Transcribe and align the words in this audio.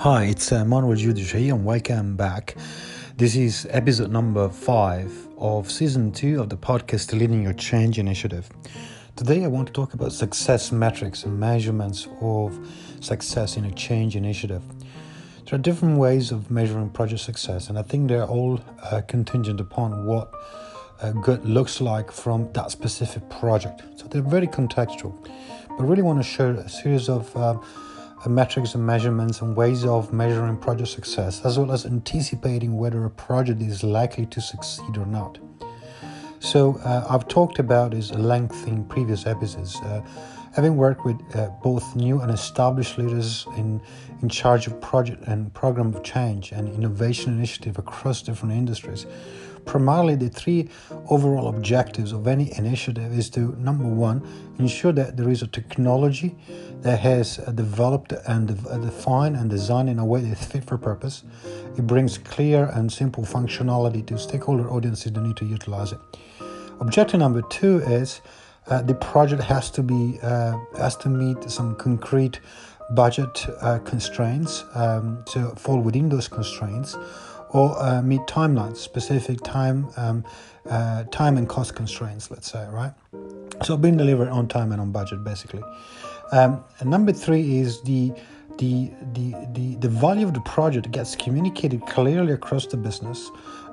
Hi, 0.00 0.24
it's 0.24 0.52
uh, 0.52 0.62
Manuel 0.62 0.94
Judish 0.94 1.34
here, 1.34 1.54
and 1.54 1.64
welcome 1.64 2.16
back. 2.16 2.54
This 3.16 3.34
is 3.34 3.66
episode 3.70 4.10
number 4.10 4.50
five 4.50 5.10
of 5.38 5.70
season 5.70 6.12
two 6.12 6.38
of 6.38 6.50
the 6.50 6.56
podcast 6.56 7.18
Leading 7.18 7.42
Your 7.42 7.54
Change 7.54 7.98
Initiative. 7.98 8.46
Today, 9.16 9.42
I 9.42 9.46
want 9.46 9.68
to 9.68 9.72
talk 9.72 9.94
about 9.94 10.12
success 10.12 10.70
metrics 10.70 11.24
and 11.24 11.40
measurements 11.40 12.08
of 12.20 12.58
success 13.00 13.56
in 13.56 13.64
a 13.64 13.72
change 13.72 14.16
initiative. 14.16 14.62
There 15.46 15.54
are 15.54 15.62
different 15.62 15.96
ways 15.96 16.30
of 16.30 16.50
measuring 16.50 16.90
project 16.90 17.22
success, 17.22 17.70
and 17.70 17.78
I 17.78 17.82
think 17.82 18.08
they're 18.08 18.26
all 18.26 18.60
uh, 18.82 19.00
contingent 19.08 19.60
upon 19.60 20.04
what 20.04 20.30
uh, 21.00 21.12
good 21.12 21.42
looks 21.46 21.80
like 21.80 22.12
from 22.12 22.52
that 22.52 22.70
specific 22.70 23.28
project. 23.30 23.82
So 23.96 24.06
they're 24.08 24.20
very 24.20 24.46
contextual. 24.46 25.16
But 25.70 25.80
I 25.80 25.86
really 25.86 26.02
want 26.02 26.18
to 26.18 26.22
share 26.22 26.50
a 26.50 26.68
series 26.68 27.08
of 27.08 27.34
uh, 27.34 27.58
metrics 28.28 28.74
and 28.74 28.84
measurements 28.84 29.40
and 29.40 29.56
ways 29.56 29.84
of 29.84 30.12
measuring 30.12 30.56
project 30.56 30.88
success, 30.88 31.44
as 31.44 31.58
well 31.58 31.72
as 31.72 31.86
anticipating 31.86 32.76
whether 32.76 33.04
a 33.04 33.10
project 33.10 33.62
is 33.62 33.82
likely 33.82 34.26
to 34.26 34.40
succeed 34.40 34.96
or 34.96 35.06
not. 35.06 35.38
So, 36.40 36.76
uh, 36.84 37.06
I've 37.08 37.28
talked 37.28 37.58
about 37.58 37.92
this 37.92 38.10
at 38.10 38.20
length 38.20 38.66
in 38.68 38.84
previous 38.84 39.26
episodes. 39.26 39.76
Uh, 39.76 40.02
having 40.54 40.76
worked 40.76 41.04
with 41.04 41.20
uh, 41.34 41.48
both 41.62 41.94
new 41.96 42.20
and 42.20 42.30
established 42.30 42.96
leaders 42.96 43.46
in, 43.56 43.80
in 44.22 44.28
charge 44.28 44.66
of 44.66 44.80
project 44.80 45.22
and 45.26 45.52
program 45.52 45.94
of 45.94 46.02
change 46.02 46.52
and 46.52 46.68
innovation 46.74 47.32
initiative 47.32 47.78
across 47.78 48.22
different 48.22 48.54
industries, 48.54 49.06
primarily 49.66 50.14
the 50.14 50.28
three 50.28 50.68
overall 51.10 51.48
objectives 51.48 52.12
of 52.12 52.26
any 52.26 52.56
initiative 52.56 53.12
is 53.12 53.28
to 53.30 53.54
number 53.58 53.84
one 53.84 54.26
ensure 54.58 54.92
that 54.92 55.16
there 55.16 55.28
is 55.28 55.42
a 55.42 55.46
technology 55.46 56.34
that 56.80 57.00
has 57.00 57.36
developed 57.54 58.12
and 58.26 58.48
defined 58.82 59.36
and 59.36 59.50
designed 59.50 59.90
in 59.90 59.98
a 59.98 60.04
way 60.04 60.20
that's 60.20 60.46
fit 60.46 60.64
for 60.64 60.78
purpose. 60.78 61.24
It 61.76 61.86
brings 61.86 62.16
clear 62.16 62.70
and 62.72 62.90
simple 62.90 63.24
functionality 63.24 64.06
to 64.06 64.18
stakeholder 64.18 64.70
audiences 64.70 65.12
that 65.12 65.20
need 65.20 65.36
to 65.36 65.44
utilize 65.44 65.92
it. 65.92 65.98
Objective 66.80 67.20
number 67.20 67.42
two 67.42 67.78
is 67.78 68.20
uh, 68.68 68.82
the 68.82 68.94
project 68.94 69.42
has 69.42 69.70
to 69.70 69.82
be 69.82 70.18
uh, 70.22 70.56
has 70.76 70.96
to 70.96 71.08
meet 71.08 71.50
some 71.50 71.74
concrete 71.76 72.40
budget 72.90 73.46
uh, 73.60 73.78
constraints 73.80 74.64
um, 74.74 75.22
to 75.26 75.50
fall 75.56 75.80
within 75.80 76.08
those 76.08 76.28
constraints 76.28 76.96
or 77.50 77.76
uh, 77.82 78.02
meet 78.02 78.20
timelines, 78.22 78.76
specific 78.76 79.40
time, 79.42 79.88
um, 79.96 80.24
uh, 80.68 81.04
time 81.04 81.36
and 81.36 81.48
cost 81.48 81.74
constraints. 81.74 82.30
Let's 82.30 82.50
say, 82.50 82.66
right? 82.68 82.92
So 83.62 83.76
being 83.76 83.96
delivered 83.96 84.28
on 84.28 84.48
time 84.48 84.72
and 84.72 84.80
on 84.80 84.92
budget, 84.92 85.24
basically. 85.24 85.62
Um, 86.32 86.64
and 86.80 86.90
number 86.90 87.12
three 87.12 87.58
is 87.58 87.80
the 87.82 88.12
the, 88.58 88.90
the, 89.12 89.34
the, 89.52 89.74
the 89.76 89.88
value 89.88 90.26
of 90.26 90.34
the 90.34 90.40
project 90.40 90.90
gets 90.90 91.14
communicated 91.14 91.84
clearly 91.86 92.32
across 92.32 92.66
the 92.66 92.76
business, 92.76 93.30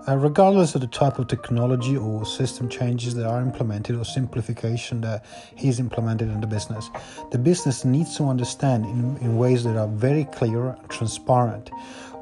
uh, 0.07 0.17
regardless 0.17 0.75
of 0.75 0.81
the 0.81 0.87
type 0.87 1.19
of 1.19 1.27
technology 1.27 1.95
or 1.95 2.25
system 2.25 2.67
changes 2.67 3.15
that 3.15 3.25
are 3.25 3.41
implemented 3.41 3.95
or 3.95 4.03
simplification 4.03 5.01
that 5.01 5.23
is 5.61 5.79
implemented 5.79 6.29
in 6.29 6.41
the 6.41 6.47
business. 6.47 6.89
The 7.31 7.37
business 7.37 7.85
needs 7.85 8.17
to 8.17 8.25
understand 8.25 8.85
in, 8.85 9.17
in 9.17 9.37
ways 9.37 9.63
that 9.63 9.77
are 9.77 9.87
very 9.87 10.25
clear 10.25 10.69
and 10.69 10.89
transparent 10.89 11.71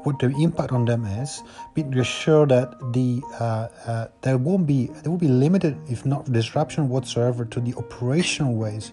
what 0.04 0.18
the 0.18 0.28
impact 0.38 0.72
on 0.72 0.84
them 0.84 1.04
is, 1.04 1.42
being 1.74 1.96
assured 1.98 2.50
that 2.50 2.78
the 2.92 3.22
uh, 3.38 3.68
uh, 3.86 4.06
there 4.22 4.38
won't 4.38 4.66
be 4.66 4.86
there 4.86 5.10
will 5.10 5.18
be 5.18 5.28
limited, 5.28 5.78
if 5.88 6.04
not 6.04 6.30
disruption 6.32 6.88
whatsoever, 6.88 7.44
to 7.44 7.60
the 7.60 7.74
operational 7.74 8.54
ways, 8.54 8.92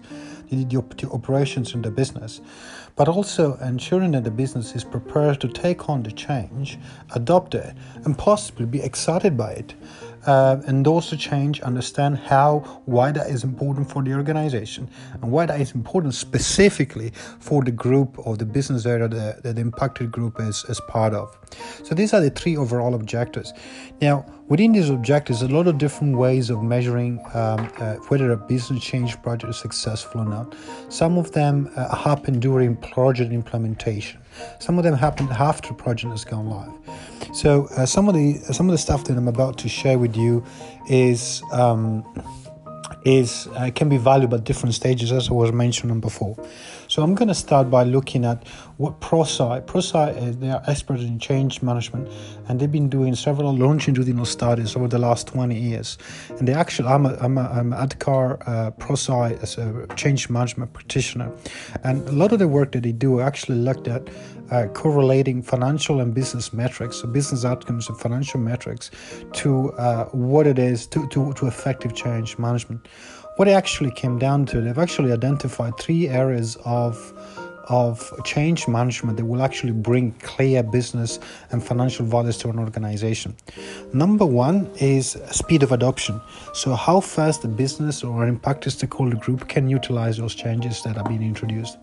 the, 0.50 0.64
the, 0.64 0.82
the 0.96 1.10
operations 1.10 1.74
in 1.74 1.82
the 1.82 1.90
business, 1.90 2.40
but 3.00 3.08
also 3.08 3.56
ensuring 3.62 4.10
that 4.10 4.24
the 4.24 4.30
business 4.30 4.74
is 4.74 4.84
prepared 4.84 5.40
to 5.40 5.48
take 5.48 5.88
on 5.88 6.02
the 6.02 6.12
change, 6.12 6.78
adopt 7.14 7.54
it, 7.54 7.74
and 8.04 8.18
possibly 8.18 8.66
be 8.66 8.82
excited 8.82 9.38
by 9.38 9.52
it 9.52 9.74
uh, 10.26 10.60
endorse 10.68 11.10
the 11.10 11.16
change, 11.16 11.60
understand 11.60 12.18
how, 12.18 12.58
why 12.84 13.10
that 13.12 13.28
is 13.28 13.44
important 13.44 13.90
for 13.90 14.02
the 14.02 14.12
organization, 14.12 14.88
and 15.14 15.30
why 15.30 15.46
that 15.46 15.60
is 15.60 15.72
important 15.72 16.14
specifically 16.14 17.12
for 17.38 17.62
the 17.64 17.70
group 17.70 18.14
or 18.26 18.36
the 18.36 18.44
business 18.44 18.86
area 18.86 19.08
that, 19.08 19.42
that 19.42 19.56
the 19.56 19.60
impacted 19.60 20.12
group 20.12 20.38
is, 20.40 20.64
is 20.68 20.80
part 20.88 21.14
of. 21.14 21.36
So 21.82 21.94
these 21.94 22.12
are 22.12 22.20
the 22.20 22.30
three 22.30 22.56
overall 22.56 22.94
objectives. 22.94 23.52
Now, 24.00 24.26
within 24.50 24.72
these 24.72 24.90
objectives, 24.90 25.40
a 25.40 25.48
lot 25.48 25.66
of 25.66 25.78
different 25.78 26.18
ways 26.18 26.50
of 26.50 26.62
measuring 26.62 27.18
um, 27.32 27.72
uh, 27.78 27.94
whether 28.08 28.30
a 28.32 28.36
business 28.36 28.82
change 28.82 29.20
project 29.22 29.48
is 29.48 29.58
successful 29.58 30.20
or 30.20 30.26
not. 30.26 30.54
Some 30.90 31.16
of 31.16 31.32
them 31.32 31.70
uh, 31.76 31.96
happen 31.96 32.40
during 32.40 32.76
project 32.76 33.32
implementation. 33.32 34.20
Some 34.58 34.76
of 34.76 34.84
them 34.84 34.94
happen 34.94 35.28
after 35.30 35.72
project 35.72 36.10
has 36.10 36.24
gone 36.24 36.50
live. 36.50 36.72
So 37.32 37.68
uh, 37.76 37.86
some 37.86 38.08
of 38.08 38.14
the 38.14 38.34
some 38.52 38.68
of 38.68 38.72
the 38.72 38.78
stuff 38.78 39.04
that 39.04 39.16
I'm 39.16 39.28
about 39.28 39.56
to 39.58 39.68
share 39.68 39.98
with 39.98 40.16
you 40.16 40.44
is 40.88 41.42
um, 41.52 42.04
is 43.04 43.46
uh, 43.54 43.70
can 43.74 43.88
be 43.88 43.98
valuable 43.98 44.36
at 44.36 44.44
different 44.44 44.74
stages, 44.74 45.12
as 45.12 45.30
I 45.30 45.32
was 45.32 45.52
mentioning 45.52 46.00
before. 46.00 46.36
So 46.90 47.04
I'm 47.04 47.14
going 47.14 47.28
to 47.28 47.36
start 47.36 47.70
by 47.70 47.84
looking 47.84 48.24
at 48.24 48.48
what 48.78 49.00
ProSci. 49.00 49.64
ProSci 49.64 50.26
is 50.26 50.38
they 50.38 50.50
are 50.50 50.60
experts 50.66 51.02
in 51.02 51.20
change 51.20 51.62
management, 51.62 52.08
and 52.48 52.58
they've 52.58 52.72
been 52.72 52.88
doing 52.88 53.14
several 53.14 53.54
longitudinal 53.56 54.24
studies 54.24 54.74
over 54.74 54.88
the 54.88 54.98
last 54.98 55.28
20 55.28 55.56
years. 55.56 55.98
And 56.30 56.48
they 56.48 56.52
actually, 56.52 56.88
I'm 56.88 57.06
a, 57.06 57.16
I'm 57.20 57.38
a, 57.38 57.42
I'm 57.42 57.70
ADKAR 57.70 58.42
uh, 58.44 58.70
ProSci 58.72 59.40
as 59.40 59.56
a 59.56 59.86
change 59.94 60.28
management 60.30 60.72
practitioner, 60.72 61.30
and 61.84 62.08
a 62.08 62.12
lot 62.12 62.32
of 62.32 62.40
the 62.40 62.48
work 62.48 62.72
that 62.72 62.82
they 62.82 62.90
do 62.90 63.20
actually 63.20 63.58
looked 63.58 63.86
at 63.86 64.10
uh, 64.50 64.66
correlating 64.74 65.42
financial 65.42 66.00
and 66.00 66.12
business 66.12 66.52
metrics, 66.52 66.96
so 66.96 67.06
business 67.06 67.44
outcomes 67.44 67.88
and 67.88 68.00
financial 68.00 68.40
metrics, 68.40 68.90
to 69.32 69.70
uh, 69.74 70.06
what 70.06 70.44
it 70.44 70.58
is 70.58 70.88
to, 70.88 71.06
to, 71.10 71.32
to 71.34 71.46
effective 71.46 71.94
change 71.94 72.36
management. 72.36 72.88
What 73.40 73.48
it 73.48 73.52
actually 73.52 73.90
came 73.92 74.18
down 74.18 74.44
to, 74.48 74.60
they've 74.60 74.76
actually 74.76 75.12
identified 75.12 75.78
three 75.78 76.08
areas 76.08 76.58
of 76.66 76.94
of 77.70 78.12
change 78.22 78.68
management 78.68 79.16
that 79.16 79.24
will 79.24 79.40
actually 79.40 79.72
bring 79.72 80.12
clear 80.20 80.62
business 80.62 81.18
and 81.50 81.64
financial 81.64 82.04
values 82.04 82.36
to 82.36 82.50
an 82.50 82.58
organization. 82.58 83.34
Number 83.94 84.26
one 84.26 84.68
is 84.78 85.16
speed 85.30 85.62
of 85.62 85.72
adoption. 85.72 86.20
So, 86.52 86.74
how 86.74 87.00
fast 87.00 87.40
the 87.40 87.48
business 87.48 88.04
or 88.04 88.26
impacted 88.26 88.74
stakeholder 88.74 89.16
group 89.16 89.48
can 89.48 89.70
utilize 89.70 90.18
those 90.18 90.34
changes 90.34 90.82
that 90.82 90.98
are 90.98 91.08
being 91.08 91.22
introduced. 91.22 91.78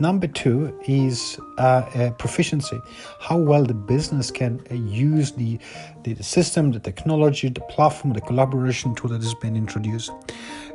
Number 0.00 0.26
two 0.26 0.76
is 0.88 1.38
uh, 1.60 1.90
uh, 1.94 2.10
proficiency, 2.12 2.80
how 3.20 3.36
well 3.36 3.64
the 3.64 3.74
business 3.74 4.30
can 4.30 4.58
uh, 4.70 4.74
use 4.74 5.32
the, 5.32 5.58
the 6.04 6.14
system, 6.22 6.72
the 6.72 6.80
technology, 6.80 7.50
the 7.50 7.60
platform, 7.62 8.14
the 8.14 8.20
collaboration 8.22 8.94
tool 8.94 9.10
that 9.10 9.22
has 9.22 9.34
been 9.34 9.54
introduced. 9.54 10.10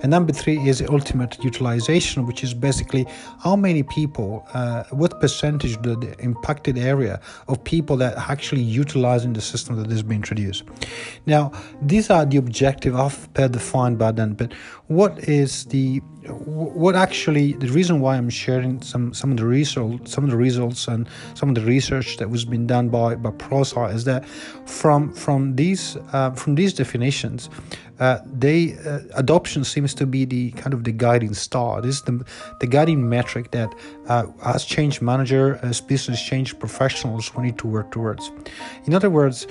And 0.02 0.12
number 0.12 0.32
three 0.32 0.60
is 0.70 0.84
ultimate 0.84 1.44
utilization, 1.44 2.28
which 2.28 2.44
is 2.44 2.54
basically 2.54 3.08
how 3.40 3.56
many 3.56 3.82
people, 3.82 4.46
uh, 4.54 4.84
what 4.92 5.20
percentage 5.20 5.82
the, 5.82 5.96
the 5.96 6.16
impacted 6.20 6.78
area 6.78 7.20
of 7.48 7.64
people 7.64 7.98
that 7.98 8.16
are 8.16 8.32
actually 8.32 8.62
utilizing 8.62 9.34
the 9.34 9.42
system 9.42 9.78
that 9.78 9.90
has 9.90 10.04
been 10.04 10.18
introduced. 10.18 10.66
Now, 11.26 11.52
these 11.82 12.12
are 12.12 12.26
the 12.26 12.38
objective 12.38 12.96
of 12.96 13.28
per 13.34 13.48
defined 13.48 13.98
by 13.98 14.12
then, 14.12 14.34
but 14.34 14.54
what 14.88 15.18
is 15.28 15.66
the 15.66 16.02
what 16.30 16.96
actually 16.96 17.54
the 17.54 17.68
reason 17.68 18.00
why 18.00 18.18
I'm 18.18 18.30
sharing 18.30 18.82
some 18.82 19.14
some 19.14 19.32
of 19.32 19.38
the 19.38 19.46
results 19.46 20.12
some 20.12 20.24
of 20.24 20.32
the 20.32 20.38
results 20.38 20.75
and 20.88 21.08
some 21.34 21.50
of 21.50 21.56
the 21.56 21.62
research 21.62 22.18
that 22.18 22.30
was 22.30 22.46
been 22.46 22.68
done 22.68 22.90
by 22.90 23.16
by 23.16 23.32
ProSci 23.32 23.94
is 23.94 24.04
that 24.06 24.28
from 24.66 25.14
from 25.14 25.56
these 25.56 25.98
uh, 26.14 26.32
from 26.32 26.56
these 26.56 26.74
definitions 26.74 27.50
uh, 28.00 28.20
they 28.26 28.76
uh, 28.86 29.00
adoption 29.16 29.64
seems 29.64 29.94
to 29.94 30.06
be 30.06 30.26
the 30.26 30.52
kind 30.52 30.74
of 30.74 30.84
the 30.84 30.92
guiding 30.92 31.34
star 31.34 31.82
this 31.82 31.96
is 31.96 32.02
the, 32.04 32.26
the 32.60 32.68
guiding 32.68 33.08
metric 33.10 33.52
that 33.52 33.74
uh, 34.08 34.26
as 34.44 34.66
change 34.66 35.02
manager 35.02 35.60
as 35.64 35.80
business 35.80 36.22
change 36.22 36.58
professionals 36.60 37.34
we 37.36 37.44
need 37.44 37.58
to 37.58 37.68
work 37.68 37.90
towards 37.92 38.32
in 38.86 38.94
other 38.94 39.10
words 39.10 39.48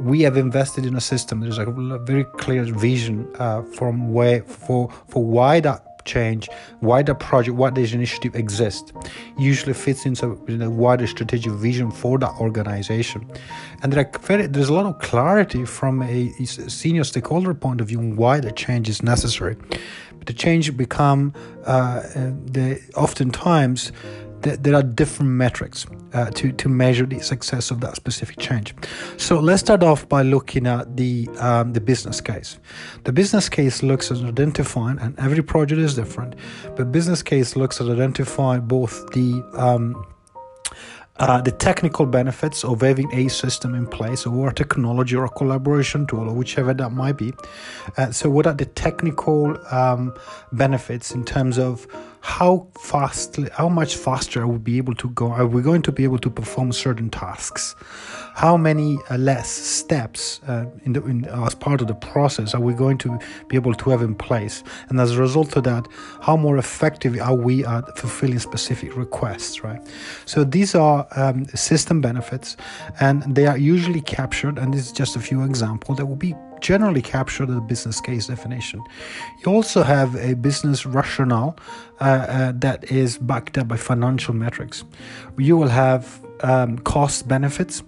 we 0.00 0.22
have 0.22 0.36
invested 0.36 0.86
in 0.86 0.94
a 0.94 1.00
system. 1.00 1.40
There's 1.40 1.58
a 1.58 1.66
very 1.66 2.24
clear 2.24 2.62
vision 2.62 3.28
uh, 3.38 3.62
from 3.62 4.12
where 4.12 4.42
for 4.44 4.90
for 5.08 5.24
why 5.24 5.60
that 5.60 5.87
change, 6.14 6.48
why 6.80 7.02
the 7.02 7.14
project, 7.14 7.56
why 7.60 7.70
this 7.70 7.92
initiative 7.92 8.34
exists, 8.34 8.92
usually 9.38 9.74
fits 9.74 10.06
into 10.06 10.24
a 10.68 10.70
wider 10.70 11.06
strategic 11.06 11.52
vision 11.52 11.90
for 11.90 12.18
that 12.18 12.34
organization. 12.40 13.20
And 13.82 13.92
there 13.92 14.10
very, 14.22 14.46
there's 14.46 14.70
a 14.70 14.74
lot 14.80 14.86
of 14.86 14.98
clarity 15.10 15.64
from 15.64 16.02
a 16.02 16.32
senior 16.44 17.04
stakeholder 17.04 17.54
point 17.54 17.80
of 17.80 17.86
view 17.88 18.00
on 18.00 18.16
why 18.16 18.40
the 18.40 18.52
change 18.52 18.88
is 18.88 19.02
necessary. 19.02 19.56
But 20.18 20.26
the 20.26 20.32
change 20.32 20.76
become 20.76 21.32
uh, 21.64 22.00
the 22.56 22.80
oftentimes 22.96 23.92
there 24.42 24.74
are 24.74 24.82
different 24.82 25.32
metrics 25.32 25.86
uh, 26.12 26.30
to, 26.30 26.52
to 26.52 26.68
measure 26.68 27.06
the 27.06 27.20
success 27.20 27.70
of 27.70 27.80
that 27.80 27.96
specific 27.96 28.38
change. 28.38 28.74
So 29.16 29.38
let's 29.40 29.60
start 29.60 29.82
off 29.82 30.08
by 30.08 30.22
looking 30.22 30.66
at 30.66 30.96
the 30.96 31.28
um, 31.38 31.72
the 31.72 31.80
business 31.80 32.20
case. 32.20 32.58
The 33.04 33.12
business 33.12 33.48
case 33.48 33.82
looks 33.82 34.10
at 34.10 34.18
identifying, 34.18 34.98
and 34.98 35.18
every 35.18 35.42
project 35.42 35.80
is 35.80 35.94
different, 35.94 36.34
but 36.76 36.92
business 36.92 37.22
case 37.22 37.56
looks 37.56 37.80
at 37.80 37.88
identifying 37.88 38.62
both 38.62 39.10
the 39.12 39.42
um, 39.54 40.04
uh, 41.18 41.40
the 41.40 41.50
technical 41.50 42.06
benefits 42.06 42.64
of 42.64 42.80
having 42.80 43.12
a 43.12 43.28
system 43.28 43.74
in 43.74 43.86
place 43.86 44.24
or 44.24 44.50
a 44.50 44.54
technology 44.54 45.16
or 45.16 45.24
a 45.24 45.30
collaboration 45.30 46.06
tool 46.06 46.28
or 46.28 46.32
whichever 46.32 46.72
that 46.72 46.90
might 46.90 47.16
be. 47.16 47.32
Uh, 47.96 48.10
so, 48.12 48.30
what 48.30 48.46
are 48.46 48.54
the 48.54 48.64
technical 48.64 49.58
um, 49.74 50.14
benefits 50.52 51.12
in 51.12 51.24
terms 51.24 51.58
of 51.58 51.86
how 52.20 52.66
fast, 52.78 53.38
how 53.52 53.68
much 53.68 53.96
faster 53.96 54.42
are 54.42 54.46
we 54.46 54.58
be 54.58 54.76
able 54.78 54.94
to 54.94 55.08
go? 55.10 55.30
Are 55.30 55.46
we 55.46 55.62
going 55.62 55.82
to 55.82 55.92
be 55.92 56.04
able 56.04 56.18
to 56.18 56.30
perform 56.30 56.72
certain 56.72 57.10
tasks? 57.10 57.74
How 58.34 58.56
many 58.56 58.98
uh, 59.10 59.16
less 59.16 59.48
steps 59.48 60.40
uh, 60.46 60.66
in 60.84 60.92
the, 60.92 61.04
in, 61.04 61.24
as 61.24 61.54
part 61.54 61.80
of 61.80 61.88
the 61.88 61.94
process 61.94 62.54
are 62.54 62.60
we 62.60 62.74
going 62.74 62.98
to 62.98 63.18
be 63.48 63.56
able 63.56 63.74
to 63.74 63.90
have 63.90 64.02
in 64.02 64.14
place? 64.14 64.62
And 64.88 65.00
as 65.00 65.12
a 65.12 65.20
result 65.20 65.56
of 65.56 65.64
that, 65.64 65.86
how 66.20 66.36
more 66.36 66.58
effective 66.58 67.18
are 67.20 67.34
we 67.34 67.64
at 67.64 67.98
fulfilling 67.98 68.38
specific 68.38 68.96
requests? 68.96 69.64
Right. 69.64 69.80
So 70.24 70.44
these 70.44 70.74
are 70.74 71.06
um, 71.16 71.46
system 71.46 72.00
benefits, 72.00 72.56
and 73.00 73.22
they 73.34 73.46
are 73.46 73.58
usually 73.58 74.00
captured. 74.00 74.58
And 74.58 74.72
this 74.74 74.86
is 74.86 74.92
just 74.92 75.16
a 75.16 75.20
few 75.20 75.42
examples 75.42 75.98
that 75.98 76.06
will 76.06 76.16
be 76.16 76.34
generally 76.60 77.02
captured 77.02 77.46
the 77.46 77.60
business 77.60 78.00
case 78.00 78.26
definition. 78.26 78.82
You 79.44 79.52
also 79.52 79.82
have 79.82 80.14
a 80.16 80.34
business 80.34 80.86
rationale 80.86 81.56
uh, 82.00 82.04
uh, 82.04 82.52
that 82.56 82.90
is 82.90 83.18
backed 83.18 83.58
up 83.58 83.68
by 83.68 83.76
financial 83.76 84.34
metrics. 84.34 84.84
You 85.36 85.56
will 85.56 85.68
have 85.68 86.24
um, 86.42 86.78
cost 86.78 87.28
benefits 87.28 87.82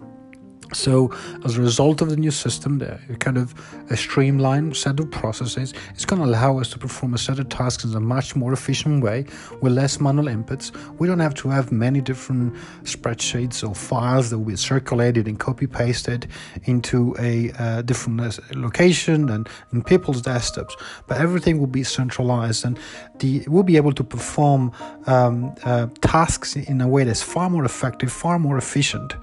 so, 0.73 1.13
as 1.45 1.57
a 1.57 1.61
result 1.61 2.01
of 2.01 2.11
the 2.11 2.17
new 2.17 2.31
system, 2.31 2.79
the 2.79 2.99
kind 3.19 3.37
of 3.37 3.55
a 3.91 3.97
streamlined 3.97 4.77
set 4.77 5.01
of 5.01 5.11
processes, 5.11 5.75
it's 5.91 6.05
going 6.05 6.23
to 6.23 6.29
allow 6.29 6.59
us 6.59 6.71
to 6.71 6.79
perform 6.79 7.15
a 7.15 7.19
set 7.19 7.39
of 7.39 7.49
tasks 7.49 7.85
in 7.85 7.95
a 7.95 8.01
much 8.01 8.37
more 8.37 8.53
efficient 8.53 9.03
way 9.03 9.27
with 9.61 9.73
less 9.73 10.01
manual 10.01 10.27
inputs. 10.27 10.71
We 10.99 11.09
don't 11.09 11.19
have 11.19 11.35
to 11.37 11.49
have 11.49 11.73
many 11.73 12.01
different 12.01 12.55
spreadsheets 12.85 13.69
or 13.69 13.75
files 13.75 14.31
that 14.31 14.39
will 14.39 14.47
be 14.47 14.57
circulated 14.57 15.27
and 15.27 15.39
copy 15.39 15.67
pasted 15.67 16.29
into 16.65 17.17
a 17.19 17.51
uh, 17.59 17.83
different 17.83 18.21
uh, 18.21 18.31
location 18.55 19.29
and 19.29 19.49
in 19.73 19.83
people's 19.83 20.23
desktops, 20.23 20.73
but 21.07 21.21
everything 21.21 21.59
will 21.59 21.67
be 21.67 21.83
centralized 21.83 22.65
and 22.65 22.79
the 23.21 23.45
we'll 23.49 23.63
be 23.63 23.77
able 23.77 23.93
to 23.93 24.05
perform 24.05 24.73
um, 25.07 25.55
uh, 25.65 25.87
tasks 26.01 26.57
in 26.57 26.81
a 26.81 26.89
way 26.89 27.05
that's 27.05 27.23
far 27.23 27.49
more 27.49 27.65
effective, 27.65 28.13
far 28.13 28.39
more 28.39 28.59
efficient, 28.59 29.15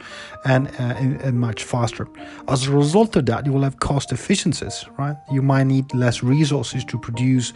and, 0.46 0.68
uh, 0.80 0.96
and, 1.02 1.22
and 1.22 1.40
much 1.40 1.64
faster. 1.64 2.08
As 2.48 2.68
a 2.68 2.72
result 2.72 3.16
of 3.16 3.26
that, 3.26 3.46
you 3.46 3.52
will 3.52 3.64
have 3.64 3.80
cost 3.80 4.12
efficiencies, 4.12 4.86
right? 4.98 5.18
You 5.32 5.42
might 5.42 5.66
need 5.66 5.94
less 5.94 6.24
resources 6.24 6.86
to 6.86 6.98
produce 6.98 7.54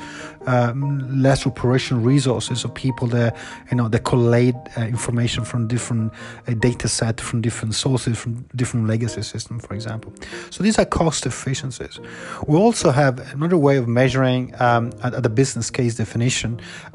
um, 0.48 1.22
less 1.22 1.46
operational 1.46 2.04
resources 2.04 2.64
of 2.64 2.74
people 2.74 3.08
that 3.08 3.38
you 3.70 3.78
know 3.78 3.88
that 3.90 4.04
collate 4.04 4.56
uh, 4.78 4.82
information 4.82 5.46
from 5.46 5.68
different 5.68 6.12
uh, 6.48 6.54
data 6.54 6.88
set 6.88 7.22
from 7.22 7.42
different 7.42 7.76
sources 7.76 8.18
from 8.18 8.46
different 8.56 8.88
legacy 8.88 9.22
systems, 9.22 9.66
for 9.66 9.74
example. 9.74 10.14
So 10.50 10.64
these 10.64 10.78
are 10.80 10.86
cost 10.86 11.26
efficiencies. 11.26 12.00
We 12.48 12.58
also 12.58 12.92
have 12.92 13.20
another 13.34 13.58
way 13.58 13.78
of 13.78 13.88
measuring 13.88 14.54
um, 14.60 14.92
at, 15.04 15.14
at, 15.14 15.24
the 15.24 15.30
business 15.30 15.70
case 15.70 15.96
definition, 15.96 16.31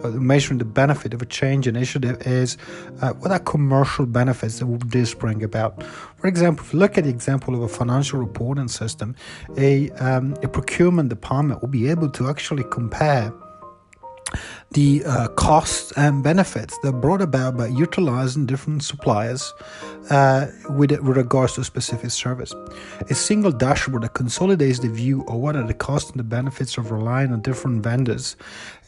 uh, 0.03 0.09
measuring 0.09 0.59
the 0.59 0.65
benefit 0.65 1.15
of 1.15 1.23
a 1.23 1.27
change 1.27 1.67
initiative 1.67 2.27
is 2.27 2.57
uh, 3.03 3.13
what 3.15 3.31
are 3.31 3.39
commercial 3.39 4.07
benefits 4.07 4.59
that 4.59 4.67
this 4.91 5.15
bring 5.15 5.43
about. 5.43 5.83
For 6.17 6.27
example, 6.27 6.65
if 6.65 6.73
you 6.73 6.79
look 6.79 6.99
at 6.99 7.05
the 7.05 7.11
example 7.11 7.55
of 7.55 7.63
a 7.63 7.69
financial 7.69 8.19
reporting 8.19 8.69
system, 8.69 9.15
a, 9.57 9.91
um, 9.93 10.35
a 10.43 10.49
procurement 10.49 11.09
department 11.09 11.61
will 11.61 11.69
be 11.69 11.89
able 11.89 12.11
to 12.11 12.29
actually 12.29 12.65
compare 12.65 13.33
the 14.77 15.03
uh, 15.07 15.27
costs 15.29 15.91
and 15.97 16.23
benefits 16.23 16.77
that 16.83 16.93
brought 17.01 17.23
about 17.23 17.57
by 17.57 17.67
utilizing 17.67 18.45
different 18.45 18.83
suppliers 18.83 19.55
uh, 20.11 20.49
with, 20.69 20.91
with 21.01 21.17
regards 21.17 21.55
to 21.55 21.63
a 21.63 21.65
specific 21.65 22.11
service. 22.11 22.55
A 23.09 23.15
single 23.15 23.51
dashboard 23.51 24.03
that 24.03 24.13
consolidates 24.13 24.81
the 24.81 24.91
view 24.91 25.25
of 25.29 25.37
what 25.37 25.57
are 25.57 25.67
the 25.67 25.73
costs 25.73 26.11
and 26.11 26.21
the 26.21 26.25
benefits 26.25 26.77
of 26.77 26.91
relying 26.91 27.33
on 27.33 27.41
different 27.41 27.83
vendors 27.83 28.37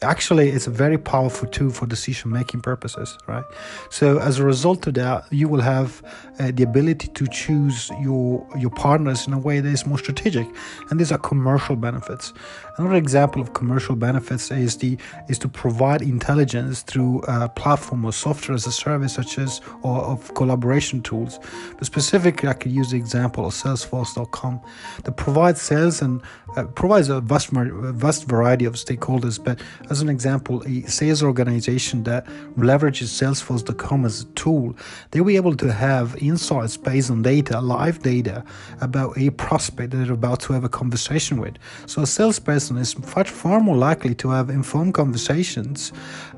actually 0.01 0.49
it's 0.49 0.67
a 0.67 0.71
very 0.71 0.97
powerful 0.97 1.47
tool 1.47 1.71
for 1.71 1.85
decision 1.85 2.31
making 2.31 2.61
purposes, 2.61 3.17
right? 3.27 3.43
So 3.89 4.19
as 4.19 4.39
a 4.39 4.45
result 4.45 4.87
of 4.87 4.93
that, 4.95 5.25
you 5.31 5.47
will 5.47 5.61
have 5.61 6.01
uh, 6.39 6.51
the 6.53 6.63
ability 6.63 7.07
to 7.07 7.27
choose 7.27 7.91
your 8.01 8.47
your 8.57 8.69
partners 8.71 9.27
in 9.27 9.33
a 9.33 9.39
way 9.39 9.59
that 9.59 9.69
is 9.69 9.85
more 9.85 9.97
strategic, 9.97 10.47
and 10.89 10.99
these 10.99 11.11
are 11.11 11.17
commercial 11.17 11.75
benefits. 11.75 12.33
Another 12.77 12.95
example 12.95 13.41
of 13.41 13.53
commercial 13.53 13.95
benefits 13.95 14.51
is 14.51 14.77
the 14.77 14.97
is 15.27 15.37
to 15.39 15.49
provide 15.49 15.78
intelligence 16.01 16.81
through 16.81 17.21
a 17.27 17.49
platform 17.49 18.05
or 18.05 18.13
software 18.13 18.55
as 18.55 18.67
a 18.67 18.71
service, 18.71 19.13
such 19.13 19.37
as 19.37 19.61
or 19.81 20.01
of 20.01 20.33
collaboration 20.35 21.01
tools. 21.01 21.39
But 21.77 21.85
specifically, 21.85 22.49
I 22.49 22.53
could 22.53 22.71
use 22.71 22.91
the 22.91 22.97
example 22.97 23.45
of 23.45 23.53
Salesforce.com 23.53 24.61
that 25.03 25.11
provides 25.13 25.61
sales 25.61 26.01
and 26.01 26.21
uh, 26.55 26.65
provides 26.65 27.09
a 27.09 27.21
vast, 27.21 27.49
vast 27.51 28.25
variety 28.25 28.65
of 28.65 28.73
stakeholders. 28.75 29.43
But 29.43 29.59
as 29.89 30.01
an 30.01 30.09
example, 30.09 30.63
a 30.65 30.81
sales 30.83 31.23
organization 31.23 32.03
that 32.03 32.25
leverages 32.57 33.09
Salesforce.com 33.09 34.05
as 34.05 34.21
a 34.21 34.25
tool, 34.33 34.75
they'll 35.11 35.23
be 35.23 35.35
able 35.35 35.55
to 35.57 35.71
have 35.71 36.15
insights 36.17 36.77
based 36.77 37.11
on 37.11 37.21
data, 37.21 37.61
live 37.61 37.99
data 37.99 38.43
about 38.81 39.17
a 39.17 39.29
prospect 39.31 39.91
that 39.91 39.97
they're 39.97 40.13
about 40.13 40.39
to 40.41 40.53
have 40.53 40.63
a 40.63 40.69
conversation 40.69 41.39
with. 41.39 41.55
So 41.85 42.01
a 42.01 42.07
salesperson 42.07 42.77
is 42.77 42.93
far, 42.93 43.25
far 43.25 43.59
more 43.59 43.77
likely 43.77 44.15
to 44.15 44.29
have 44.29 44.49
informed 44.49 44.93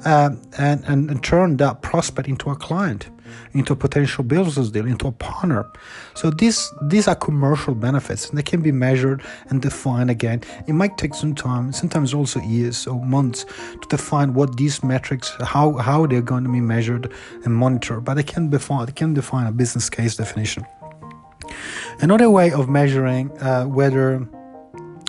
uh, 0.05 0.31
and, 0.57 0.83
and, 0.85 1.09
and 1.09 1.23
turn 1.23 1.57
that 1.57 1.81
prospect 1.81 2.27
into 2.27 2.49
a 2.49 2.55
client 2.55 3.09
into 3.53 3.73
a 3.73 3.75
potential 3.75 4.23
business 4.23 4.69
deal, 4.69 4.85
into 4.85 5.07
a 5.07 5.11
partner. 5.11 5.65
So 6.13 6.29
these 6.29 6.71
these 6.83 7.07
are 7.07 7.15
commercial 7.15 7.75
benefits, 7.75 8.29
and 8.29 8.37
they 8.37 8.43
can 8.43 8.61
be 8.61 8.71
measured 8.71 9.21
and 9.49 9.61
defined 9.61 10.09
again. 10.09 10.41
It 10.67 10.73
might 10.73 10.97
take 10.97 11.13
some 11.13 11.35
time, 11.35 11.71
sometimes 11.71 12.13
also 12.13 12.39
years 12.41 12.87
or 12.87 13.03
months, 13.05 13.45
to 13.81 13.87
define 13.89 14.33
what 14.33 14.57
these 14.57 14.83
metrics, 14.83 15.31
how 15.41 15.73
how 15.73 16.05
they're 16.05 16.21
going 16.21 16.43
to 16.43 16.51
be 16.51 16.61
measured 16.61 17.11
and 17.43 17.55
monitored. 17.55 18.05
But 18.05 18.15
they 18.15 18.23
can 18.23 18.49
define 18.49 18.85
they 18.85 18.93
can 18.93 19.13
define 19.13 19.47
a 19.47 19.51
business 19.51 19.89
case 19.89 20.15
definition. 20.15 20.65
Another 21.99 22.29
way 22.29 22.51
of 22.51 22.69
measuring 22.69 23.31
uh, 23.41 23.65
whether 23.65 24.27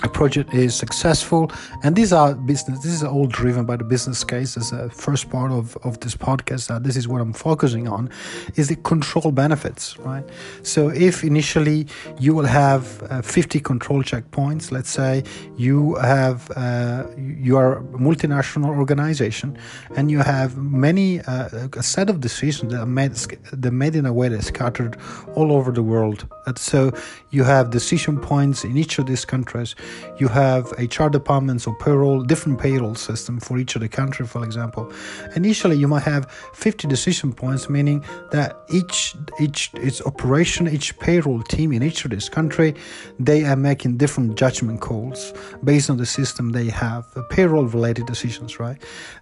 a 0.03 0.09
project 0.09 0.53
is 0.55 0.75
successful 0.75 1.51
and 1.83 1.97
these 1.97 2.13
are 2.13 2.35
business 2.35 2.83
this 2.83 2.93
is 2.93 3.05
all 3.05 3.27
driven 3.27 3.65
by 3.65 3.77
the 3.77 3.85
business 3.85 4.25
case 4.25 4.57
as 4.57 4.73
a 4.73 4.91
first 4.91 5.31
part 5.31 5.53
of, 5.53 5.77
of 5.85 6.01
this 6.01 6.15
podcast 6.15 6.83
this 6.83 6.97
is 6.97 7.07
what 7.09 7.21
i'm 7.21 7.33
focusing 7.33 7.89
on 7.89 8.11
is 8.57 8.69
the 8.69 8.77
control 8.77 9.31
benefits 9.33 9.99
right? 9.99 10.25
So 10.63 10.89
if 10.89 11.25
initially 11.25 11.87
you 12.19 12.35
will 12.35 12.47
have 12.47 13.03
uh, 13.11 13.23
50 13.23 13.61
control 13.61 14.03
checkpoints 14.03 14.73
let's 14.73 14.91
say 14.91 15.25
you 15.57 15.95
have 15.97 16.51
uh, 16.57 17.05
you 17.17 17.57
are 17.57 17.79
a 17.79 17.83
multinational 17.83 18.77
organization 18.77 19.57
and 19.97 20.11
you 20.11 20.19
have 20.19 20.57
many 20.57 21.21
uh, 21.21 21.69
a 21.75 21.83
set 21.83 22.09
of 22.11 22.21
decisions 22.21 22.73
that 22.73 22.81
are 22.81 22.87
made 22.87 23.13
that 23.53 23.73
made 23.73 23.95
in 23.97 24.07
a 24.07 24.13
way 24.13 24.29
that's 24.29 24.47
scattered 24.47 24.97
all 25.35 25.53
over 25.53 25.71
the 25.71 25.83
world. 25.83 26.27
And 26.47 26.59
so 26.59 26.93
you 27.31 27.45
have 27.45 27.71
decision 27.71 28.19
points 28.19 28.65
in 28.65 28.77
each 28.77 28.99
of 28.99 29.07
these 29.07 29.25
countries 29.25 29.75
you 30.19 30.29
have 30.29 30.71
HR 30.73 31.09
departments 31.09 31.67
or 31.67 31.77
payroll, 31.79 32.23
different 32.23 32.61
payroll 32.61 32.95
system 32.95 33.41
for 33.41 33.59
each 33.59 33.75
of 33.75 33.81
the 33.81 33.89
country, 33.89 34.27
for 34.27 34.45
example. 34.45 34.93
Initially, 35.37 35.77
you 35.77 35.89
might 35.89 36.03
have 36.05 36.31
50 36.55 36.89
decision 36.89 37.33
points, 37.33 37.69
meaning 37.69 38.05
that 38.31 38.57
each 38.71 39.15
each 39.41 39.71
its 39.75 40.01
operation, 40.03 40.69
each 40.69 40.99
payroll 40.99 41.43
team 41.43 41.73
in 41.73 41.83
each 41.83 42.05
of 42.05 42.11
this 42.11 42.29
country, 42.29 42.75
they 43.19 43.45
are 43.45 43.57
making 43.57 43.97
different 43.97 44.37
judgment 44.37 44.81
calls 44.81 45.33
based 45.65 45.91
on 45.91 45.97
the 45.97 46.07
system 46.07 46.53
they 46.53 46.67
have, 46.67 47.07
payroll 47.31 47.65
related 47.65 48.07
decisions, 48.07 48.59
right? 48.61 48.79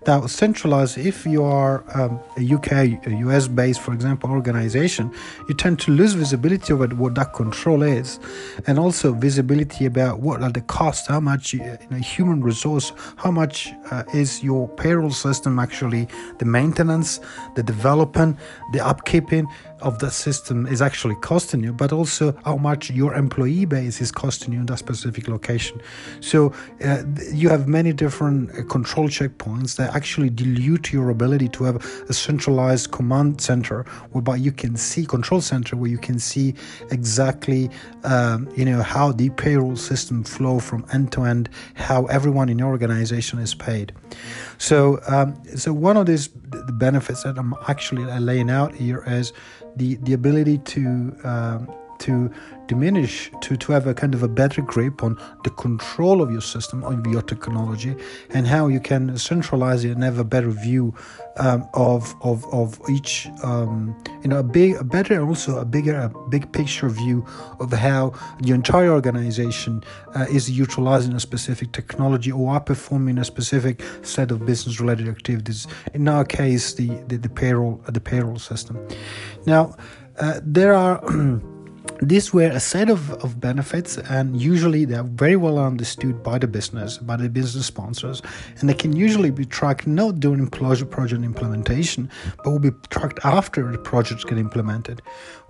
Now, 0.07 0.27
centralized, 0.27 0.99
if 0.99 1.27
you 1.27 1.45
are 1.45 1.85
um, 1.95 2.21
a 2.37 2.55
UK, 2.55 2.73
a 3.07 3.15
US 3.27 3.49
based, 3.49 3.81
for 3.81 3.93
example, 3.93 4.31
organization, 4.31 5.13
you 5.49 5.55
tend 5.55 5.79
to 5.81 5.93
lose 5.93 6.15
visibility 6.15 6.73
over 6.73 6.87
what 6.89 7.15
that 7.15 7.33
control 7.35 7.83
is 7.83 8.19
and 8.67 8.79
also 8.79 9.13
visibility 9.13 9.87
about 9.87 10.21
what 10.21 10.43
are 10.43 10.51
the 10.51 10.60
cost, 10.63 11.07
how 11.07 11.21
much 11.21 11.53
you 11.53 11.79
know, 11.91 11.97
human 11.99 12.43
resource, 12.43 12.93
how 13.17 13.31
much 13.31 13.71
uh, 13.91 14.05
is 14.15 14.43
your 14.43 14.69
payroll 14.69 15.11
system 15.11 15.59
actually 15.59 16.09
the 16.39 16.45
maintenance, 16.45 17.21
the 17.55 17.63
development, 17.63 18.39
the 18.73 18.79
upkeeping, 18.79 19.47
of 19.83 19.99
the 19.99 20.11
system 20.11 20.67
is 20.67 20.83
actually 20.83 21.17
costing 21.17 21.63
you, 21.63 21.73
but 21.73 21.93
also 21.93 22.37
how 22.45 22.57
much 22.57 22.91
your 22.91 23.15
employee 23.15 23.65
base 23.65 24.01
is 24.01 24.13
costing 24.13 24.53
you 24.53 24.61
in 24.61 24.67
that 24.67 24.79
specific 24.79 25.29
location. 25.29 25.81
So 26.21 26.53
uh, 26.85 27.03
you 27.33 27.49
have 27.49 27.69
many 27.69 27.93
different 27.93 28.51
uh, 28.51 28.63
control 28.65 29.09
checkpoints 29.09 29.77
that 29.77 29.95
actually 29.95 30.31
dilute 30.31 30.93
your 30.93 31.11
ability 31.11 31.49
to 31.49 31.65
have 31.65 31.77
a 32.09 32.13
centralized 32.13 32.91
command 32.91 33.41
center 33.41 33.85
whereby 34.13 34.37
you 34.37 34.53
can 34.53 34.77
see 34.77 35.07
control 35.07 35.41
center 35.41 35.77
where 35.77 35.91
you 35.91 35.99
can 35.99 36.19
see 36.19 36.55
exactly 36.91 37.71
um, 38.05 38.49
you 38.57 38.65
know 38.65 38.83
how 38.83 39.13
the 39.13 39.31
payroll 39.31 39.77
system 39.77 40.25
flow 40.25 40.59
from 40.59 40.85
end 40.93 41.13
to 41.13 41.23
end, 41.23 41.49
how 41.75 42.07
everyone 42.07 42.49
in 42.49 42.59
your 42.59 42.69
organization 42.69 43.39
is 43.39 43.55
paid. 43.55 43.93
So 44.61 45.01
um, 45.09 45.41
so 45.57 45.73
one 45.73 45.97
of 45.97 46.05
these 46.05 46.29
the 46.51 46.73
benefits 46.73 47.23
that 47.23 47.39
I'm 47.39 47.55
actually 47.67 48.05
laying 48.21 48.51
out 48.51 48.75
here 48.75 49.03
is 49.07 49.33
the 49.77 49.97
the 50.03 50.13
ability 50.13 50.59
to 50.59 51.17
um, 51.25 51.75
to 52.01 52.31
diminish 52.67 53.33
to, 53.41 53.57
to 53.57 53.73
have 53.73 53.87
a 53.89 53.95
kind 53.95 54.15
of 54.15 54.23
a 54.23 54.29
better 54.29 54.63
grip 54.63 55.03
on 55.03 55.19
the 55.43 55.51
control 55.51 56.23
of 56.23 56.31
your 56.31 56.41
system 56.41 56.85
of 56.85 57.05
your 57.07 57.23
technology 57.23 57.97
and 58.31 58.47
how 58.47 58.69
you 58.69 58.79
can 58.79 59.19
centralize 59.19 59.85
it 59.85 59.91
and 59.91 60.05
have 60.05 60.21
a 60.21 60.25
better 60.25 60.51
view 60.51 60.95
um, 61.39 61.69
of, 61.75 62.15
of 62.23 62.45
of 62.53 62.79
each 62.89 63.29
um, 63.43 63.97
you 64.23 64.29
know 64.29 64.39
a 64.39 64.43
big 64.43 64.77
a 64.77 64.85
better 64.85 65.21
also 65.21 65.59
a 65.59 65.65
bigger 65.65 65.97
a 65.97 66.29
big 66.29 66.51
picture 66.53 66.89
view 66.89 67.27
of 67.59 67.73
how 67.73 68.13
the 68.41 68.53
entire 68.53 68.91
organization 68.91 69.83
uh, 70.15 70.27
is 70.31 70.49
utilizing 70.49 71.13
a 71.15 71.21
specific 71.21 71.73
technology 71.73 72.31
or 72.31 72.53
are 72.53 72.61
performing 72.61 73.19
a 73.19 73.25
specific 73.25 73.83
set 74.03 74.31
of 74.31 74.47
business 74.47 74.81
related 74.81 75.09
activities. 75.09 75.67
In 75.93 76.07
our 76.07 76.25
case 76.25 76.75
the 76.75 76.89
the, 77.09 77.17
the 77.17 77.29
payroll 77.29 77.83
the 77.89 78.01
payroll 78.01 78.39
system. 78.39 78.79
Now 79.45 79.75
uh, 80.21 80.41
there 80.45 80.75
are 80.75 81.03
these 82.03 82.33
were 82.33 82.49
a 82.49 82.61
set 82.61 82.89
of, 82.89 83.11
of 83.23 83.41
benefits 83.41 83.99
and 83.99 84.41
usually 84.41 84.85
they're 84.85 85.03
very 85.03 85.37
well 85.37 85.59
understood 85.59 86.23
by 86.23 86.39
the 86.39 86.47
business 86.47 86.97
by 86.99 87.17
the 87.17 87.29
business 87.29 87.67
sponsors 87.67 88.23
and 88.59 88.69
they 88.69 88.75
can 88.75 88.95
usually 88.97 89.31
be 89.31 89.45
tracked 89.45 89.87
not 89.87 90.19
during 90.19 90.49
project 90.49 90.91
implementation 91.25 92.11
but 92.43 92.51
will 92.51 92.59
be 92.59 92.71
tracked 92.89 93.19
after 93.25 93.71
the 93.71 93.79
projects 93.79 94.25
get 94.25 94.39
implemented 94.39 95.03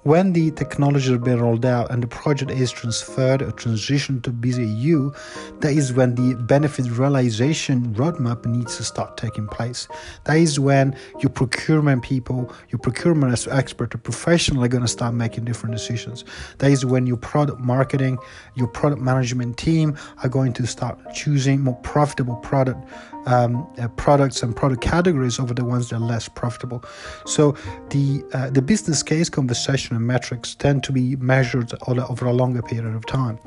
when 0.02 0.32
the 0.32 0.50
technology 0.52 1.10
has 1.10 1.20
been 1.20 1.40
rolled 1.40 1.66
out 1.66 1.90
and 1.90 2.02
the 2.02 2.06
project 2.06 2.50
is 2.50 2.72
transferred 2.72 3.42
or 3.42 3.52
transitioned 3.52 4.22
to 4.22 4.30
BAU, 4.30 5.14
that 5.60 5.72
is 5.72 5.92
when 5.92 6.14
the 6.14 6.34
benefit 6.34 6.86
realization 6.86 7.94
roadmap 7.94 8.46
needs 8.46 8.78
to 8.78 8.84
start 8.84 9.18
taking 9.18 9.46
place. 9.46 9.88
That 10.24 10.38
is 10.38 10.58
when 10.58 10.96
your 11.20 11.28
procurement 11.28 12.02
people, 12.02 12.50
your 12.70 12.78
procurement 12.78 13.46
expert, 13.50 13.94
or 13.94 13.98
professional 13.98 14.64
are 14.64 14.68
going 14.68 14.82
to 14.82 14.88
start 14.88 15.14
making 15.14 15.44
different 15.44 15.74
decisions. 15.74 16.24
That 16.58 16.70
is 16.70 16.86
when 16.86 17.06
your 17.06 17.18
product 17.18 17.60
marketing, 17.60 18.18
your 18.54 18.68
product 18.68 19.02
management 19.02 19.58
team 19.58 19.98
are 20.22 20.28
going 20.30 20.54
to 20.54 20.66
start 20.66 20.98
choosing 21.14 21.60
more 21.60 21.76
profitable 21.76 22.36
product 22.36 22.82
um, 23.26 23.66
uh, 23.78 23.88
products 23.88 24.42
and 24.42 24.54
product 24.54 24.82
categories 24.82 25.38
over 25.38 25.54
the 25.54 25.64
ones 25.64 25.90
that 25.90 25.96
are 25.96 26.00
less 26.00 26.28
profitable. 26.28 26.84
So 27.26 27.56
the 27.90 28.24
uh, 28.32 28.50
the 28.50 28.62
business 28.62 29.02
case 29.02 29.28
conversation 29.28 29.96
and 29.96 30.06
metrics 30.06 30.54
tend 30.54 30.82
to 30.84 30.92
be 30.92 31.16
measured 31.16 31.72
over 31.86 32.26
a 32.26 32.32
longer 32.32 32.62
period 32.62 32.94
of 32.94 33.06
time. 33.06 33.38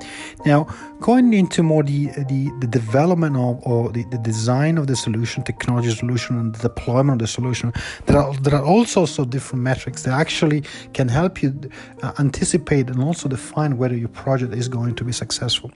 Now, 0.46 0.68
going 1.00 1.34
into 1.34 1.64
more 1.64 1.84
the 1.84 2.08
the, 2.28 2.52
the 2.60 2.68
development 2.68 3.36
of 3.36 3.62
or 3.64 3.92
the, 3.92 4.04
the 4.06 4.18
design 4.18 4.78
of 4.78 4.88
the 4.88 4.96
solution, 4.96 5.44
technology 5.44 5.92
solution, 5.92 6.38
and 6.38 6.56
the 6.56 6.70
deployment 6.70 7.22
of 7.22 7.28
the 7.28 7.28
solution, 7.28 7.74
there 8.06 8.18
are 8.18 8.34
there 8.38 8.56
are 8.56 8.66
all 8.66 8.86
sorts 8.86 9.18
of 9.20 9.30
different 9.30 9.64
metrics 9.64 10.04
that 10.04 10.14
actually 10.14 10.64
can 10.94 11.08
help 11.08 11.42
you 11.42 11.54
uh, 12.02 12.14
anticipate 12.20 12.90
and 12.90 13.02
also 13.02 13.28
define 13.30 13.78
whether 13.78 13.96
your 13.96 14.10
project 14.10 14.54
is 14.54 14.68
going 14.68 14.96
to 14.96 15.04
be 15.04 15.12
successful. 15.12 15.72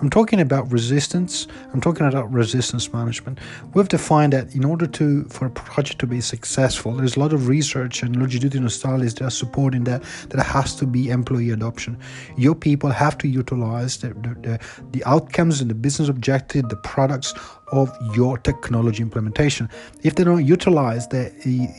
I'm 0.00 0.10
talking 0.10 0.40
about 0.40 0.70
resistance. 0.72 1.46
I'm 1.72 1.80
talking 1.80 2.06
about 2.06 2.32
resistance 2.32 2.92
management 2.92 3.38
we've 3.74 3.88
defined 3.88 4.32
that 4.32 4.54
in 4.54 4.64
order 4.64 4.86
to 4.86 5.24
for 5.24 5.46
a 5.46 5.50
project 5.50 5.98
to 6.00 6.06
be 6.06 6.20
successful, 6.20 6.92
there's 6.92 7.16
a 7.16 7.20
lot 7.20 7.32
of 7.32 7.48
research 7.48 8.02
and 8.02 8.16
longitudinal 8.16 8.70
studies 8.70 9.14
that 9.14 9.24
are 9.24 9.30
supporting 9.30 9.84
that 9.84 10.02
that 10.30 10.42
has 10.44 10.74
to 10.76 10.86
be 10.86 11.10
employee 11.10 11.50
adoption. 11.50 11.98
Your 12.36 12.54
people 12.54 12.90
have 12.90 13.18
to 13.18 13.28
utilize 13.28 13.98
the, 13.98 14.08
the, 14.08 14.58
the 14.92 15.04
outcomes 15.04 15.60
and 15.60 15.70
the 15.70 15.74
business 15.74 16.08
objective, 16.08 16.68
the 16.68 16.76
products 16.76 17.34
of 17.72 17.90
your 18.14 18.36
technology 18.38 19.02
implementation. 19.02 19.68
If 20.02 20.14
they 20.14 20.24
don't 20.24 20.44
utilize 20.44 21.08
that, 21.08 21.32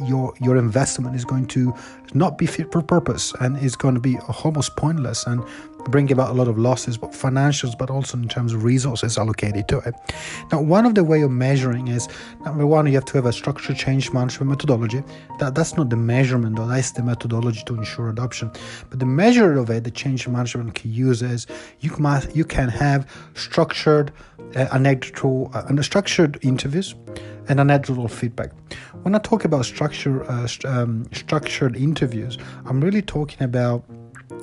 your 0.08 0.34
your 0.42 0.58
investment 0.58 1.16
is 1.16 1.24
going 1.24 1.48
to 1.48 1.74
not 2.14 2.38
be 2.38 2.46
fit 2.46 2.72
for 2.72 2.82
purpose 2.82 3.34
and 3.40 3.58
is 3.58 3.76
going 3.76 3.94
to 3.94 4.02
be 4.02 4.18
almost 4.44 4.76
pointless 4.76 5.26
and 5.26 5.44
bring 5.90 6.12
about 6.12 6.30
a 6.30 6.34
lot 6.34 6.48
of 6.48 6.58
losses, 6.58 6.98
but 6.98 7.12
financials, 7.12 7.78
but 7.78 7.90
also 7.90 8.18
in 8.18 8.28
terms 8.28 8.54
of 8.54 8.64
resources 8.64 9.18
allocated 9.18 9.68
to 9.68 9.80
it. 9.80 9.96
Now, 10.52 10.62
one 10.62 10.86
of 10.86 10.96
the 10.96 11.04
way 11.04 11.22
of 11.22 11.32
measuring 11.32 11.88
is 11.88 12.08
number 12.46 12.66
one, 12.66 12.88
you 12.88 12.94
have 12.94 13.06
to 13.06 13.14
have 13.14 13.26
a 13.26 13.34
structured 13.34 13.78
change 13.78 14.12
management 14.12 14.50
methodology. 14.50 15.04
That 15.40 15.56
that's 15.56 15.76
not 15.76 15.90
the 15.90 15.98
measurement, 15.98 16.56
though. 16.56 16.68
That's 16.68 16.92
the 16.92 17.04
methodology 17.04 17.64
to 17.66 17.76
ensure 17.76 18.10
adoption. 18.10 18.52
But 18.90 19.00
the 19.00 19.06
measure 19.06 19.58
of 19.58 19.70
it, 19.70 19.84
the 19.84 19.92
change 19.92 20.28
management 20.28 20.76
can 20.76 20.92
use 20.92 21.22
is 21.22 21.48
you 21.80 21.90
can 21.90 22.04
you 22.34 22.46
can 22.46 22.70
have 22.70 23.10
structured 23.34 24.12
uh, 24.56 24.68
anecdotal 24.72 25.52
uh, 25.54 25.82
structured 25.82 26.40
interviews 26.42 26.96
and 27.50 27.60
anecdotal 27.60 28.08
feedback. 28.08 28.52
When 29.04 29.16
I 29.16 29.20
talk 29.20 29.44
about 29.46 29.66
structure, 29.66 30.24
uh, 30.24 30.48
st- 30.48 30.74
um, 30.74 31.06
structured 31.12 31.76
interviews, 31.76 32.38
I'm 32.66 32.80
really 32.80 33.02
talking 33.02 33.44
about 33.44 33.84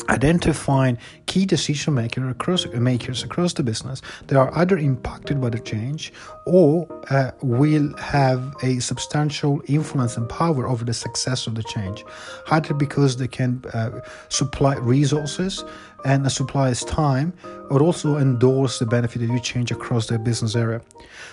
identifying 0.09 0.99
key 1.27 1.47
decision 1.47 1.95
makers 1.95 2.31
across, 2.31 2.67
makers 2.67 3.23
across 3.23 3.53
the 3.53 3.63
business 3.63 4.03
that 4.27 4.37
are 4.37 4.51
either 4.59 4.77
impacted 4.77 5.41
by 5.41 5.51
the 5.51 5.59
change 5.59 6.13
or 6.47 6.87
uh, 7.11 7.31
will 7.43 7.97
have 7.97 8.55
a 8.63 8.81
substantial 8.81 9.63
influence 9.67 10.17
and 10.17 10.29
power 10.29 10.67
over 10.67 10.85
the 10.85 10.95
success 10.95 11.47
of 11.47 11.55
the 11.55 11.63
change, 11.63 12.05
either 12.51 12.75
because 12.75 13.17
they 13.17 13.29
can 13.29 13.63
uh, 13.73 14.01
supply 14.29 14.77
resources 14.77 15.65
and 16.05 16.27
a 16.27 16.31
supplier's 16.31 16.85
time, 16.85 17.33
or 17.71 17.81
also 17.83 18.19
endorse 18.19 18.79
the 18.81 18.87
benefit 18.87 19.23
of 19.23 19.31
you 19.31 19.41
change 19.41 19.71
across 19.71 20.09
their 20.09 20.19
business 20.19 20.57
area. 20.57 20.83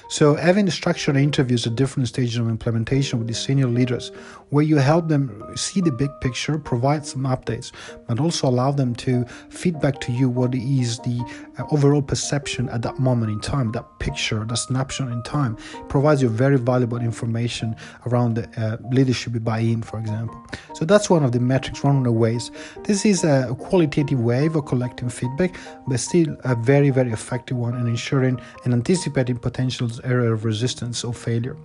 So, 0.10 0.36
having 0.36 0.70
structured 0.70 1.18
interviews 1.18 1.68
at 1.68 1.76
different 1.76 2.08
stages 2.08 2.38
of 2.38 2.48
implementation 2.48 3.20
with 3.20 3.28
the 3.28 3.34
senior 3.34 3.68
leaders, 3.68 4.10
where 4.52 4.64
you 4.64 4.78
help 4.78 5.10
them 5.10 5.44
see 5.58 5.82
the 5.82 5.92
big 5.92 6.10
picture, 6.22 6.58
provide 6.58 7.06
some 7.06 7.24
updates, 7.24 7.74
but 8.08 8.20
also 8.20 8.48
allow 8.48 8.72
them 8.72 8.96
to 8.96 9.26
feedback 9.50 10.00
to 10.02 10.14
you 10.14 10.30
what 10.30 10.56
is 10.56 11.00
the 11.00 11.20
uh, 11.58 11.64
overall 11.72 12.02
perception 12.02 12.70
at 12.70 12.84
that 12.84 13.00
moment 13.00 13.34
in 13.34 13.42
time, 13.42 13.74
that 13.74 13.86
picture, 14.00 14.46
that 14.46 14.56
snapshot 14.56 15.12
in 15.12 15.22
time, 15.24 15.58
provides 15.90 16.22
you 16.22 16.30
very 16.30 16.58
valuable 16.58 17.00
information 17.00 17.76
around 18.06 18.36
the 18.36 18.48
uh, 18.62 18.78
leadership 18.92 19.34
buy 19.44 19.60
in, 19.60 19.82
for 19.82 20.00
example. 20.00 20.42
So, 20.74 20.86
that's 20.86 21.10
one 21.10 21.26
of 21.26 21.34
the 21.34 21.42
metrics, 21.42 21.84
one 21.84 21.98
of 21.98 22.04
the 22.06 22.14
ways. 22.14 22.50
This 22.86 23.06
is 23.06 23.26
a 23.26 23.54
qualitative 23.60 24.22
way 24.22 24.46
of 24.46 24.66
collecting 24.66 25.10
feedback, 25.10 25.54
but 25.86 26.00
still 26.00 26.27
a 26.44 26.56
very, 26.56 26.90
very 26.90 27.12
effective 27.12 27.58
one 27.58 27.76
in 27.80 27.88
ensuring 27.88 28.40
and 28.64 28.74
anticipating 28.74 29.38
potential 29.38 29.90
area 30.04 30.32
of 30.32 30.46
resistance 30.46 31.04
or 31.04 31.14
failure. 31.14 31.56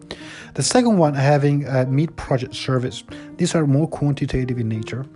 The 0.54 0.62
second 0.62 0.98
one, 0.98 1.14
having 1.14 1.66
a 1.66 1.86
meet 1.86 2.14
project 2.16 2.54
service. 2.54 3.04
These 3.36 3.54
are 3.54 3.66
more 3.66 3.88
quantitative 3.88 4.58
in 4.58 4.68
nature. 4.68 5.06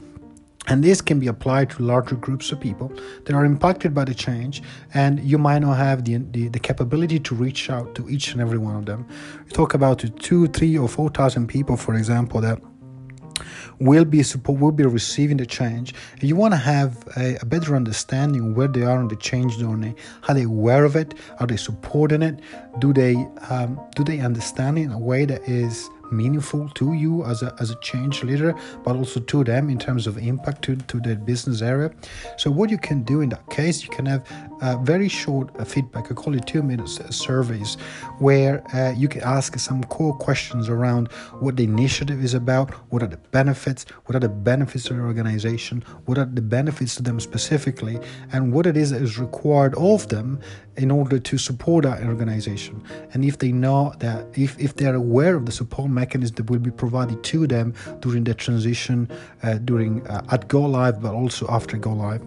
And 0.68 0.82
this 0.82 1.00
can 1.00 1.20
be 1.20 1.28
applied 1.28 1.70
to 1.70 1.82
larger 1.84 2.16
groups 2.16 2.50
of 2.50 2.58
people 2.58 2.90
that 3.24 3.34
are 3.36 3.44
impacted 3.44 3.94
by 3.94 4.04
the 4.04 4.14
change, 4.14 4.62
and 4.94 5.20
you 5.20 5.38
might 5.38 5.60
not 5.60 5.76
have 5.76 6.04
the, 6.04 6.16
the, 6.32 6.48
the 6.48 6.58
capability 6.58 7.20
to 7.20 7.36
reach 7.36 7.70
out 7.70 7.94
to 7.94 8.08
each 8.10 8.32
and 8.32 8.40
every 8.40 8.58
one 8.58 8.74
of 8.74 8.84
them. 8.84 9.06
You 9.46 9.52
talk 9.52 9.74
about 9.74 10.04
two, 10.18 10.48
three, 10.48 10.76
or 10.76 10.88
four 10.88 11.08
thousand 11.08 11.46
people, 11.46 11.76
for 11.76 11.94
example, 11.94 12.40
that 12.40 12.60
will 13.78 14.04
be 14.04 14.22
support 14.22 14.60
will 14.60 14.72
be 14.72 14.84
receiving 14.84 15.36
the 15.36 15.46
change. 15.46 15.94
You 16.20 16.36
want 16.36 16.54
to 16.54 16.58
have 16.58 17.06
a, 17.16 17.36
a, 17.40 17.44
better 17.44 17.76
understanding 17.76 18.54
where 18.54 18.68
they 18.68 18.82
are 18.82 18.98
on 18.98 19.08
the 19.08 19.16
change 19.16 19.58
journey 19.58 19.94
are 20.28 20.34
they 20.34 20.44
aware 20.44 20.84
of 20.84 20.96
it 20.96 21.14
are 21.40 21.46
they 21.46 21.56
supporting 21.56 22.22
it. 22.22 22.40
Do 22.78 22.92
they 22.92 23.14
um, 23.50 23.80
do 23.94 24.04
they 24.04 24.20
understand 24.20 24.78
it 24.78 24.82
in 24.82 24.92
a 24.92 24.98
way 24.98 25.24
that 25.24 25.46
is 25.48 25.88
meaningful 26.10 26.68
to 26.70 26.92
you 26.92 27.24
as 27.24 27.42
a, 27.42 27.54
as 27.60 27.70
a 27.70 27.76
change 27.80 28.22
leader, 28.22 28.54
but 28.84 28.96
also 28.96 29.20
to 29.20 29.44
them 29.44 29.68
in 29.68 29.78
terms 29.78 30.06
of 30.06 30.18
impact 30.18 30.62
to, 30.62 30.76
to 30.76 31.00
their 31.00 31.16
business 31.16 31.62
area. 31.62 31.90
So, 32.36 32.50
what 32.50 32.70
you 32.70 32.78
can 32.78 33.02
do 33.02 33.20
in 33.20 33.28
that 33.30 33.48
case, 33.50 33.82
you 33.82 33.90
can 33.90 34.06
have 34.06 34.26
uh, 34.60 34.76
very 34.78 35.08
short 35.08 35.50
uh, 35.58 35.64
feedback, 35.64 36.10
I 36.10 36.14
call 36.14 36.34
it 36.34 36.46
two 36.46 36.62
minutes 36.62 36.98
uh, 36.98 37.10
surveys, 37.10 37.76
where 38.18 38.64
uh, 38.74 38.92
you 38.96 39.08
can 39.08 39.22
ask 39.22 39.58
some 39.58 39.84
core 39.84 40.16
questions 40.16 40.68
around 40.68 41.08
what 41.40 41.56
the 41.56 41.64
initiative 41.64 42.24
is 42.24 42.34
about, 42.34 42.70
what 42.90 43.02
are 43.02 43.08
the 43.08 43.16
benefits, 43.16 43.84
what 44.06 44.16
are 44.16 44.20
the 44.20 44.28
benefits 44.28 44.84
to 44.84 44.94
the 44.94 45.00
organization, 45.00 45.84
what 46.06 46.18
are 46.18 46.24
the 46.24 46.42
benefits 46.42 46.96
to 46.96 47.02
them 47.02 47.20
specifically, 47.20 47.98
and 48.32 48.52
what 48.52 48.66
it 48.66 48.76
is 48.76 48.90
that 48.90 49.02
is 49.02 49.18
required 49.18 49.74
of 49.74 50.08
them 50.08 50.40
in 50.76 50.90
order 50.90 51.18
to 51.18 51.38
support 51.38 51.84
that 51.84 52.02
organization. 52.04 52.82
And 53.12 53.24
if 53.24 53.38
they 53.38 53.52
know 53.52 53.94
that, 53.98 54.26
if, 54.34 54.58
if 54.58 54.76
they're 54.76 54.94
aware 54.94 55.36
of 55.36 55.46
the 55.46 55.52
support 55.52 55.90
mechanism 56.02 56.34
that 56.36 56.46
will 56.50 56.64
be 56.70 56.74
provided 56.84 57.18
to 57.32 57.38
them 57.54 57.66
during 58.04 58.22
the 58.28 58.34
transition, 58.34 58.98
uh, 59.42 59.54
during 59.70 59.92
uh, 60.06 60.34
at 60.34 60.42
go 60.54 60.62
live, 60.78 60.96
but 61.04 61.12
also 61.20 61.42
after 61.58 61.74
go 61.88 61.92
live. 62.06 62.22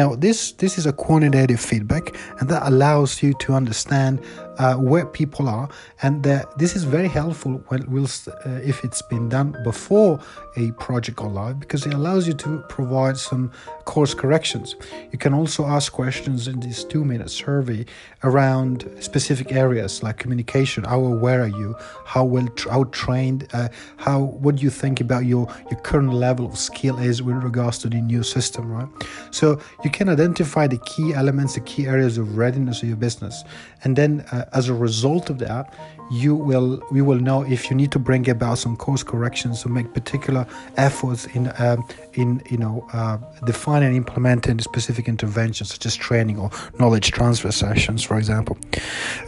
Now, 0.00 0.08
this 0.24 0.38
this 0.62 0.72
is 0.80 0.86
a 0.92 0.94
quantitative 1.06 1.60
feedback, 1.70 2.04
and 2.38 2.48
that 2.52 2.62
allows 2.72 3.22
you 3.22 3.30
to 3.44 3.48
understand 3.60 4.14
uh, 4.58 4.74
where 4.74 5.06
people 5.06 5.48
are, 5.48 5.68
and 6.02 6.24
this 6.56 6.76
is 6.76 6.84
very 6.84 7.08
helpful 7.08 7.62
when 7.68 7.82
uh, 7.82 8.60
if 8.62 8.84
it's 8.84 9.02
been 9.02 9.28
done 9.28 9.56
before 9.64 10.20
a 10.56 10.72
project 10.72 11.16
go 11.18 11.26
live 11.26 11.60
because 11.60 11.86
it 11.86 11.94
allows 11.94 12.26
you 12.26 12.34
to 12.34 12.58
provide 12.68 13.16
some 13.16 13.50
course 13.84 14.14
corrections. 14.14 14.74
You 15.12 15.18
can 15.18 15.32
also 15.32 15.64
ask 15.66 15.92
questions 15.92 16.48
in 16.48 16.60
this 16.60 16.84
two-minute 16.84 17.30
survey 17.30 17.86
around 18.24 18.90
specific 19.00 19.52
areas 19.52 20.02
like 20.02 20.18
communication. 20.18 20.84
How 20.84 21.00
aware 21.04 21.42
are 21.42 21.54
you? 21.62 21.76
How 22.04 22.24
well 22.24 22.48
how 22.68 22.84
trained? 22.84 23.48
Uh, 23.52 23.68
how 23.96 24.20
what 24.20 24.56
do 24.56 24.62
you 24.62 24.70
think 24.70 25.00
about 25.00 25.24
your 25.24 25.46
your 25.70 25.80
current 25.80 26.12
level 26.12 26.46
of 26.46 26.58
skill 26.58 26.98
is 26.98 27.22
with 27.22 27.36
regards 27.36 27.78
to 27.78 27.88
the 27.88 28.00
new 28.00 28.22
system, 28.22 28.70
right? 28.70 28.88
So 29.30 29.60
you 29.84 29.90
can 29.90 30.08
identify 30.08 30.66
the 30.66 30.78
key 30.78 31.14
elements, 31.14 31.54
the 31.54 31.60
key 31.60 31.86
areas 31.86 32.18
of 32.18 32.36
readiness 32.36 32.82
of 32.82 32.88
your 32.88 32.96
business, 32.96 33.44
and 33.84 33.96
then 33.96 34.24
uh, 34.32 34.44
as 34.52 34.68
a 34.68 34.74
result 34.74 35.30
of 35.30 35.38
that, 35.38 35.74
you 36.10 36.34
will 36.34 36.82
we 36.90 37.02
will 37.02 37.18
know 37.18 37.42
if 37.42 37.68
you 37.68 37.76
need 37.76 37.92
to 37.92 37.98
bring 37.98 38.28
about 38.30 38.58
some 38.58 38.76
course 38.76 39.02
corrections 39.02 39.64
or 39.66 39.68
make 39.68 39.92
particular 39.92 40.46
efforts 40.76 41.26
in 41.26 41.52
um, 41.58 41.86
in 42.14 42.42
you 42.50 42.56
know 42.56 42.86
uh, 42.92 43.18
defining 43.44 43.88
and 43.88 43.96
implementing 43.96 44.58
specific 44.60 45.08
interventions 45.08 45.70
such 45.70 45.84
as 45.86 45.94
training 45.94 46.38
or 46.38 46.50
knowledge 46.78 47.10
transfer 47.10 47.52
sessions, 47.52 48.02
for 48.02 48.18
example. 48.18 48.56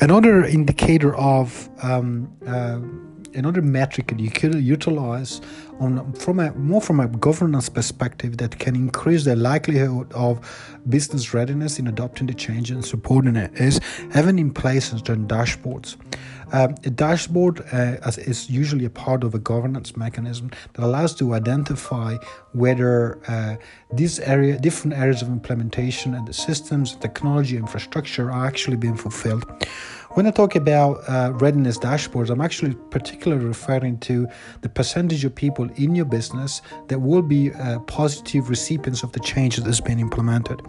Another 0.01 0.45
indicator 0.45 1.15
of 1.17 1.69
um, 1.83 2.33
uh, 2.47 2.81
another 3.35 3.63
metric 3.63 4.09
that 4.09 4.21
you 4.21 4.31
could 4.31 4.55
utilize 4.55 5.41
on 5.79 6.13
from 6.13 6.41
a 6.41 6.53
more 6.53 6.81
from 6.81 7.01
a 7.01 7.09
governance 7.09 7.69
perspective 7.69 8.37
that 8.39 8.59
can 8.59 8.77
increase 8.77 9.25
the 9.25 9.37
likelihood 9.37 10.13
of 10.13 10.41
business 10.89 11.33
readiness 11.33 11.79
in 11.79 11.87
adopting 11.87 12.27
the 12.27 12.35
change 12.35 12.71
and 12.71 12.85
supporting 12.85 13.37
it 13.37 13.53
is 13.55 13.81
having 14.13 14.39
in 14.39 14.53
place 14.53 14.91
certain 14.91 15.27
dashboards. 15.27 15.97
Um, 16.53 16.75
a 16.85 16.91
dashboard 16.91 17.61
uh, 17.73 17.97
is 18.19 18.51
usually 18.51 18.85
a 18.85 18.91
part 18.91 19.23
of 19.23 19.35
a 19.35 19.39
governance 19.39 19.97
mechanism 19.97 20.51
that 20.73 20.85
allows 20.85 21.15
to 21.17 21.35
identify 21.35 22.17
whether 22.53 23.21
uh, 23.29 23.57
these 23.93 24.19
area, 24.19 24.59
different 24.59 24.97
areas 24.97 25.23
of 25.23 25.29
implementation 25.29 26.15
and 26.15 26.27
the 26.27 26.33
systems, 26.33 26.97
technology, 26.97 27.57
infrastructure 27.57 28.31
are 28.31 28.47
actually 28.47 28.77
being 28.77 28.97
fulfilled. 28.97 29.45
When 30.15 30.27
I 30.27 30.33
talk 30.33 30.57
about 30.57 31.09
uh, 31.09 31.33
readiness 31.35 31.79
dashboards, 31.79 32.31
I'm 32.31 32.41
actually 32.41 32.75
particularly 32.91 33.45
referring 33.45 33.99
to 33.99 34.27
the 34.61 34.69
percentage 34.69 35.25
of 35.25 35.33
people 35.37 35.71
in 35.77 35.95
your 35.95 36.05
business 36.05 36.63
that 36.89 36.99
will 36.99 37.23
be 37.23 37.53
uh, 37.53 37.79
positive 37.81 38.51
recipients 38.51 39.05
of 39.05 39.13
the 39.13 39.21
change 39.21 39.55
that 39.55 39.67
has 39.67 39.81
been 39.81 40.01
implemented. 40.01 40.63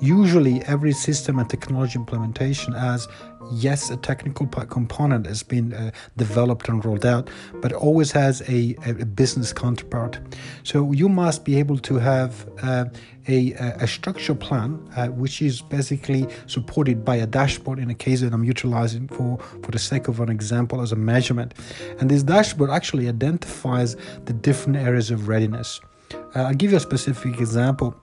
Usually, 0.00 0.62
every 0.66 0.92
system 0.92 1.40
and 1.40 1.50
technology 1.50 1.98
implementation 1.98 2.72
has 2.72 3.08
yes, 3.52 3.90
a 3.90 3.96
technical 3.96 4.46
component 4.46 5.26
has 5.26 5.42
been 5.42 5.72
uh, 5.72 5.90
developed 6.16 6.68
and 6.68 6.84
rolled 6.84 7.06
out, 7.06 7.28
but 7.60 7.72
always 7.72 8.12
has 8.12 8.42
a, 8.48 8.76
a, 8.86 9.04
business 9.04 9.52
counterpart. 9.52 10.18
So 10.62 10.92
you 10.92 11.08
must 11.08 11.44
be 11.44 11.58
able 11.58 11.78
to 11.78 11.96
have 11.96 12.48
uh, 12.62 12.86
a, 13.28 13.52
a 13.52 13.86
structure 13.86 14.34
plan, 14.34 14.86
uh, 14.96 15.08
which 15.08 15.40
is 15.40 15.62
basically 15.62 16.26
supported 16.46 17.04
by 17.04 17.16
a 17.16 17.26
dashboard 17.26 17.78
in 17.78 17.90
a 17.90 17.94
case 17.94 18.20
that 18.20 18.32
I'm 18.32 18.44
utilizing 18.44 19.08
for, 19.08 19.38
for 19.62 19.70
the 19.70 19.78
sake 19.78 20.08
of 20.08 20.20
an 20.20 20.28
example 20.28 20.80
as 20.80 20.92
a 20.92 20.96
measurement. 20.96 21.54
And 22.00 22.10
this 22.10 22.22
dashboard 22.22 22.70
actually 22.70 23.08
identifies 23.08 23.96
the 24.24 24.32
different 24.32 24.76
areas 24.76 25.10
of 25.10 25.28
readiness. 25.28 25.80
Uh, 26.12 26.42
I'll 26.42 26.54
give 26.54 26.70
you 26.72 26.76
a 26.76 26.80
specific 26.80 27.40
example 27.40 27.94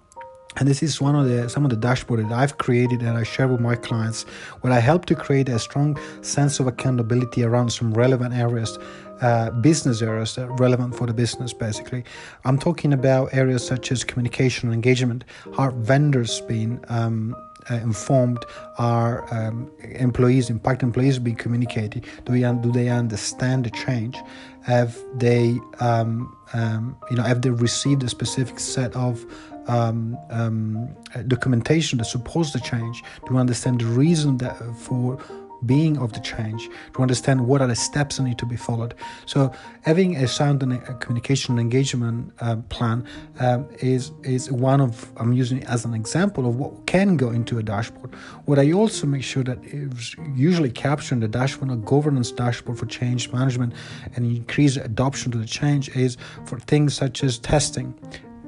and 0.58 0.68
this 0.68 0.84
is 0.84 1.00
one 1.00 1.16
of 1.16 1.28
the 1.30 1.50
some 1.50 1.64
of 1.64 1.70
the 1.70 1.78
dashboard 1.78 2.20
that 2.20 2.32
I've 2.32 2.58
created 2.58 3.02
and 3.02 3.18
I 3.18 3.24
share 3.24 3.48
with 3.48 3.62
my 3.62 3.76
clients 3.76 4.24
where 4.62 4.74
I 4.74 4.80
help 4.80 5.06
to 5.06 5.16
create 5.16 5.48
a 5.48 5.60
strong 5.60 5.98
sense 6.22 6.60
of 6.60 6.68
accountability 6.68 7.44
around 7.44 7.70
some 7.72 7.94
relevant 7.94 8.34
areas 8.34 8.78
uh, 9.22 9.52
business 9.52 10.02
areas 10.02 10.36
that 10.36 10.50
are 10.50 10.56
relevant 10.56 10.96
for 10.96 11.08
the 11.08 11.14
business 11.14 11.54
basically. 11.54 12.04
I'm 12.44 12.58
talking 12.58 12.92
about 12.92 13.34
areas 13.34 13.66
such 13.66 13.92
as 13.92 14.04
communication 14.04 14.68
and 14.68 14.74
engagement 14.74 15.24
how 15.56 15.72
vendors 15.72 16.42
being 16.42 16.84
um, 16.90 17.36
uh, 17.70 17.76
informed 17.76 18.44
are 18.78 19.32
um, 19.34 19.72
employees 19.82 20.50
impact 20.50 20.84
employees 20.84 21.20
being 21.20 21.36
communicated. 21.36 22.06
Do, 22.26 22.34
we, 22.34 22.42
do 22.42 22.72
they 22.72 22.90
understand 22.90 23.66
the 23.66 23.70
change? 23.70 24.18
Have 24.64 24.98
they 25.16 25.60
um, 25.80 26.36
um, 26.54 26.98
you 27.10 27.18
know 27.18 27.24
have 27.24 27.42
they 27.42 27.52
received 27.52 28.04
a 28.04 28.10
specific 28.10 28.60
set 28.60 28.96
of 28.96 29.26
um, 29.68 30.18
um, 30.30 30.96
documentation 31.28 31.98
that 32.00 32.06
supports 32.06 32.52
the 32.52 32.60
change 32.60 33.04
to 33.28 33.38
understand 33.38 33.82
the 33.82 33.86
reason 33.86 34.38
that 34.38 34.58
for 34.76 35.20
being 35.66 35.98
of 35.98 36.14
the 36.14 36.20
change 36.20 36.70
to 36.94 37.02
understand 37.02 37.48
what 37.48 37.62
are 37.62 37.68
the 37.68 37.76
steps 37.76 38.18
that 38.18 38.24
need 38.24 38.38
to 38.40 38.46
be 38.46 38.56
followed. 38.56 38.94
So 39.26 39.52
having 39.82 40.16
a 40.16 40.28
sound 40.28 40.64
and 40.64 40.74
a 40.74 40.94
communication 40.96 41.54
and 41.54 41.60
engagement 41.60 42.34
uh, 42.40 42.58
plan 42.70 43.06
um, 43.40 43.68
is 43.80 44.12
is 44.24 44.52
one 44.52 44.82
of 44.82 45.12
i'm 45.18 45.34
using 45.34 45.60
it 45.60 45.68
as 45.68 45.86
an 45.86 45.94
example 45.94 46.48
of 46.48 46.56
what 46.56 46.86
can 46.86 47.18
go 47.18 47.30
into 47.30 47.58
a 47.58 47.64
dashboard. 47.64 48.14
What 48.46 48.60
i 48.60 48.72
also 48.72 49.08
make 49.08 49.24
sure 49.24 49.44
that 49.44 49.64
is 49.64 50.16
usually 50.36 50.72
captured 50.72 51.16
in 51.16 51.20
the 51.22 51.28
dashboard 51.28 51.72
a 51.72 51.76
governance 51.76 52.32
dashboard 52.32 52.78
for 52.78 52.86
change 52.86 53.32
management 53.32 53.74
and 54.16 54.26
increase 54.26 54.78
adoption 54.78 55.32
to 55.32 55.38
the 55.38 55.46
change 55.46 55.90
is 55.96 56.18
for 56.46 56.60
things 56.60 56.94
such 56.94 57.24
as 57.24 57.38
testing 57.38 57.94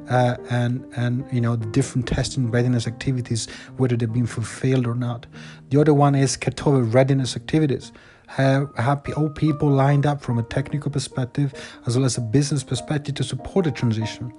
uh, 0.09 0.37
and 0.49 0.85
and 0.95 1.25
you 1.31 1.41
know 1.41 1.55
the 1.55 1.65
different 1.67 2.07
testing 2.07 2.49
readiness 2.51 2.87
activities 2.87 3.47
whether 3.77 3.95
they've 3.95 4.13
been 4.13 4.27
fulfilled 4.27 4.87
or 4.87 4.95
not 4.95 5.25
the 5.69 5.79
other 5.79 5.93
one 5.93 6.15
is 6.15 6.37
cutover 6.37 6.91
readiness 6.93 7.35
activities 7.35 7.91
have, 8.27 8.75
have 8.77 9.03
all 9.15 9.29
people 9.29 9.69
lined 9.69 10.05
up 10.05 10.21
from 10.21 10.39
a 10.39 10.43
technical 10.43 10.89
perspective 10.89 11.53
as 11.85 11.95
well 11.95 12.05
as 12.05 12.17
a 12.17 12.21
business 12.21 12.63
perspective 12.63 13.15
to 13.15 13.23
support 13.23 13.65
the 13.65 13.71
transition. 13.71 14.33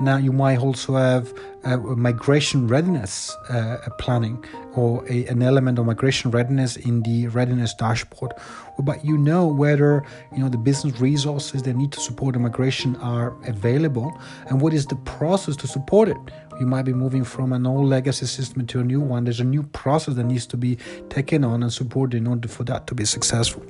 Now, 0.00 0.16
you 0.16 0.32
might 0.32 0.58
also 0.58 0.96
have 0.96 1.32
uh, 1.68 1.76
migration 1.76 2.66
readiness 2.66 3.36
uh, 3.50 3.76
planning 3.98 4.42
or 4.74 5.04
a, 5.08 5.26
an 5.26 5.42
element 5.42 5.78
of 5.78 5.84
migration 5.84 6.30
readiness 6.30 6.76
in 6.76 7.02
the 7.02 7.28
readiness 7.28 7.74
dashboard, 7.74 8.32
but 8.78 9.04
you 9.04 9.18
know 9.18 9.46
whether 9.46 10.02
you 10.32 10.38
know 10.38 10.48
the 10.48 10.56
business 10.56 10.98
resources 11.00 11.62
that 11.64 11.74
need 11.76 11.92
to 11.92 12.00
support 12.00 12.32
the 12.32 12.38
migration 12.38 12.96
are 12.96 13.36
available 13.46 14.18
and 14.48 14.60
what 14.62 14.72
is 14.72 14.86
the 14.86 14.96
process 14.96 15.56
to 15.56 15.66
support 15.66 16.08
it 16.08 16.16
you 16.60 16.66
might 16.66 16.82
be 16.82 16.92
moving 16.92 17.24
from 17.24 17.52
an 17.52 17.66
old 17.66 17.88
legacy 17.88 18.26
system 18.26 18.66
to 18.66 18.80
a 18.80 18.84
new 18.84 19.00
one. 19.00 19.24
There's 19.24 19.40
a 19.40 19.44
new 19.44 19.62
process 19.62 20.14
that 20.14 20.24
needs 20.24 20.46
to 20.46 20.56
be 20.56 20.76
taken 21.08 21.44
on 21.44 21.62
and 21.62 21.72
supported 21.72 22.16
in 22.16 22.26
order 22.26 22.48
for 22.48 22.64
that 22.64 22.86
to 22.88 22.94
be 22.94 23.04
successful. 23.04 23.62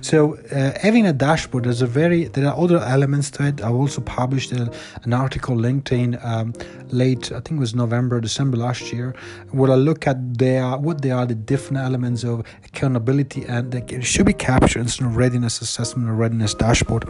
So 0.00 0.36
uh, 0.50 0.72
having 0.80 1.06
a 1.06 1.12
dashboard, 1.12 1.64
there's 1.64 1.82
a 1.82 1.86
very 1.86 2.24
there 2.24 2.46
are 2.46 2.58
other 2.58 2.78
elements 2.78 3.30
to 3.32 3.46
it. 3.46 3.62
I've 3.62 3.74
also 3.74 4.00
published 4.00 4.52
a, 4.52 4.70
an 5.02 5.12
article 5.12 5.56
LinkedIn 5.56 6.24
um, 6.24 6.52
late, 6.88 7.32
I 7.32 7.40
think 7.40 7.52
it 7.52 7.60
was 7.60 7.74
November, 7.74 8.20
December 8.20 8.56
last 8.56 8.92
year, 8.92 9.14
where 9.50 9.70
I 9.70 9.76
look 9.76 10.06
at 10.06 10.38
their 10.38 10.76
what 10.76 11.02
they 11.02 11.10
are 11.10 11.26
the 11.26 11.34
different 11.34 11.78
elements 11.78 12.24
of 12.24 12.44
accountability 12.64 13.44
and 13.44 13.72
that 13.72 14.04
should 14.04 14.26
be 14.26 14.32
captured 14.32 14.84
in 14.98 15.06
a 15.06 15.08
readiness 15.08 15.60
assessment 15.60 16.08
or 16.08 16.14
readiness 16.14 16.54
dashboard. 16.54 17.04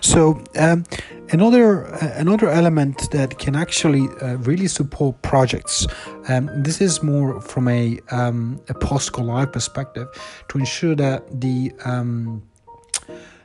So 0.00 0.42
um, 0.58 0.84
Another 1.32 1.86
uh, 1.86 2.12
another 2.16 2.50
element 2.50 3.10
that 3.10 3.38
can 3.38 3.56
actually 3.56 4.06
uh, 4.20 4.36
really 4.48 4.61
support 4.68 5.20
projects. 5.22 5.86
Um, 6.28 6.50
this 6.62 6.80
is 6.80 7.02
more 7.02 7.40
from 7.40 7.68
a 7.68 7.98
um, 8.10 8.60
a 8.68 8.74
post 8.74 9.12
go 9.12 9.46
perspective 9.46 10.08
to 10.48 10.58
ensure 10.58 10.94
that 10.94 11.40
the 11.40 11.72
um, 11.84 12.42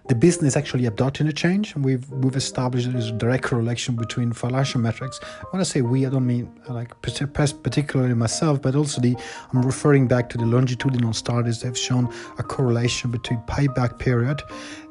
the 0.07 0.15
business 0.15 0.55
actually 0.55 0.85
adopting 0.85 1.27
a 1.27 1.33
change. 1.33 1.75
We've 1.75 2.09
we've 2.09 2.35
established 2.35 2.91
there's 2.91 3.09
a 3.09 3.11
direct 3.11 3.43
correlation 3.43 3.95
between 3.95 4.31
financial 4.31 4.79
metrics. 4.79 5.19
When 5.51 5.59
I 5.59 5.63
say 5.63 5.81
we, 5.81 6.05
I 6.05 6.09
don't 6.09 6.25
mean 6.25 6.49
like 6.69 6.99
particularly 7.01 8.13
myself, 8.13 8.61
but 8.61 8.75
also 8.75 9.01
the 9.01 9.15
I'm 9.51 9.61
referring 9.61 10.07
back 10.07 10.29
to 10.29 10.37
the 10.37 10.45
longitudinal 10.45 11.13
studies 11.13 11.61
that 11.61 11.67
have 11.67 11.77
shown 11.77 12.13
a 12.37 12.43
correlation 12.43 13.11
between 13.11 13.39
payback 13.41 13.99
period 13.99 14.41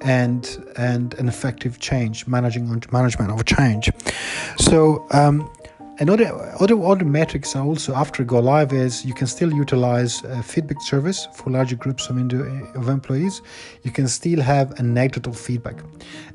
and 0.03 0.47
and 0.77 1.15
an 1.15 1.29
effective 1.29 1.79
change 1.81 2.27
managing 2.27 2.71
on 2.71 2.83
management 2.93 3.31
of 3.31 3.45
change. 3.47 3.91
So 4.59 5.07
um, 5.13 5.51
Another 5.99 6.27
other 6.61 6.79
other 6.85 7.07
metrics 7.07 7.57
are 7.57 7.65
also 7.65 7.95
after 7.95 8.23
go 8.23 8.39
live 8.39 8.75
is 8.75 9.03
you 9.07 9.15
can 9.15 9.27
still 9.27 9.51
utilize 9.55 10.23
a 10.25 10.43
feedback 10.43 10.83
service 10.83 11.27
for 11.33 11.49
larger 11.49 11.77
groups 11.77 12.11
of, 12.11 12.19
of 12.75 12.89
employees. 12.91 13.41
You 13.83 13.91
can 13.91 14.07
still 14.07 14.43
have 14.43 14.79
anecdotal 14.79 15.33
feedback. 15.33 15.77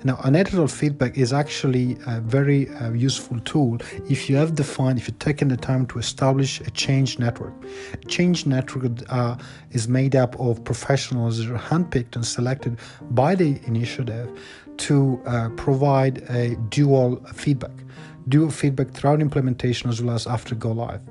Now, 0.03 0.19
anecdotal 0.25 0.67
feedback 0.67 1.15
is 1.15 1.31
actually 1.31 1.95
a 2.07 2.19
very 2.21 2.69
uh, 2.69 2.91
useful 2.93 3.39
tool 3.41 3.77
if 4.09 4.31
you 4.31 4.35
have 4.35 4.55
defined, 4.55 4.97
if 4.97 5.07
you've 5.07 5.19
taken 5.19 5.49
the 5.49 5.57
time 5.57 5.85
to 5.87 5.99
establish 5.99 6.59
a 6.61 6.71
change 6.71 7.19
network. 7.19 7.53
A 7.93 8.05
change 8.07 8.47
network 8.47 8.91
uh, 9.09 9.37
is 9.73 9.87
made 9.87 10.15
up 10.15 10.39
of 10.39 10.63
professionals 10.63 11.37
that 11.37 11.53
are 11.53 11.59
handpicked 11.59 12.15
and 12.15 12.25
selected 12.25 12.79
by 13.11 13.35
the 13.35 13.59
initiative 13.67 14.27
to 14.77 15.21
uh, 15.27 15.49
provide 15.49 16.23
a 16.29 16.55
dual 16.69 17.17
feedback 17.35 17.75
do 18.27 18.49
feedback 18.49 18.91
throughout 18.91 19.21
implementation 19.21 19.89
as 19.89 20.01
well 20.01 20.15
as 20.15 20.27
after 20.27 20.55
go 20.55 20.71
live 20.71 21.01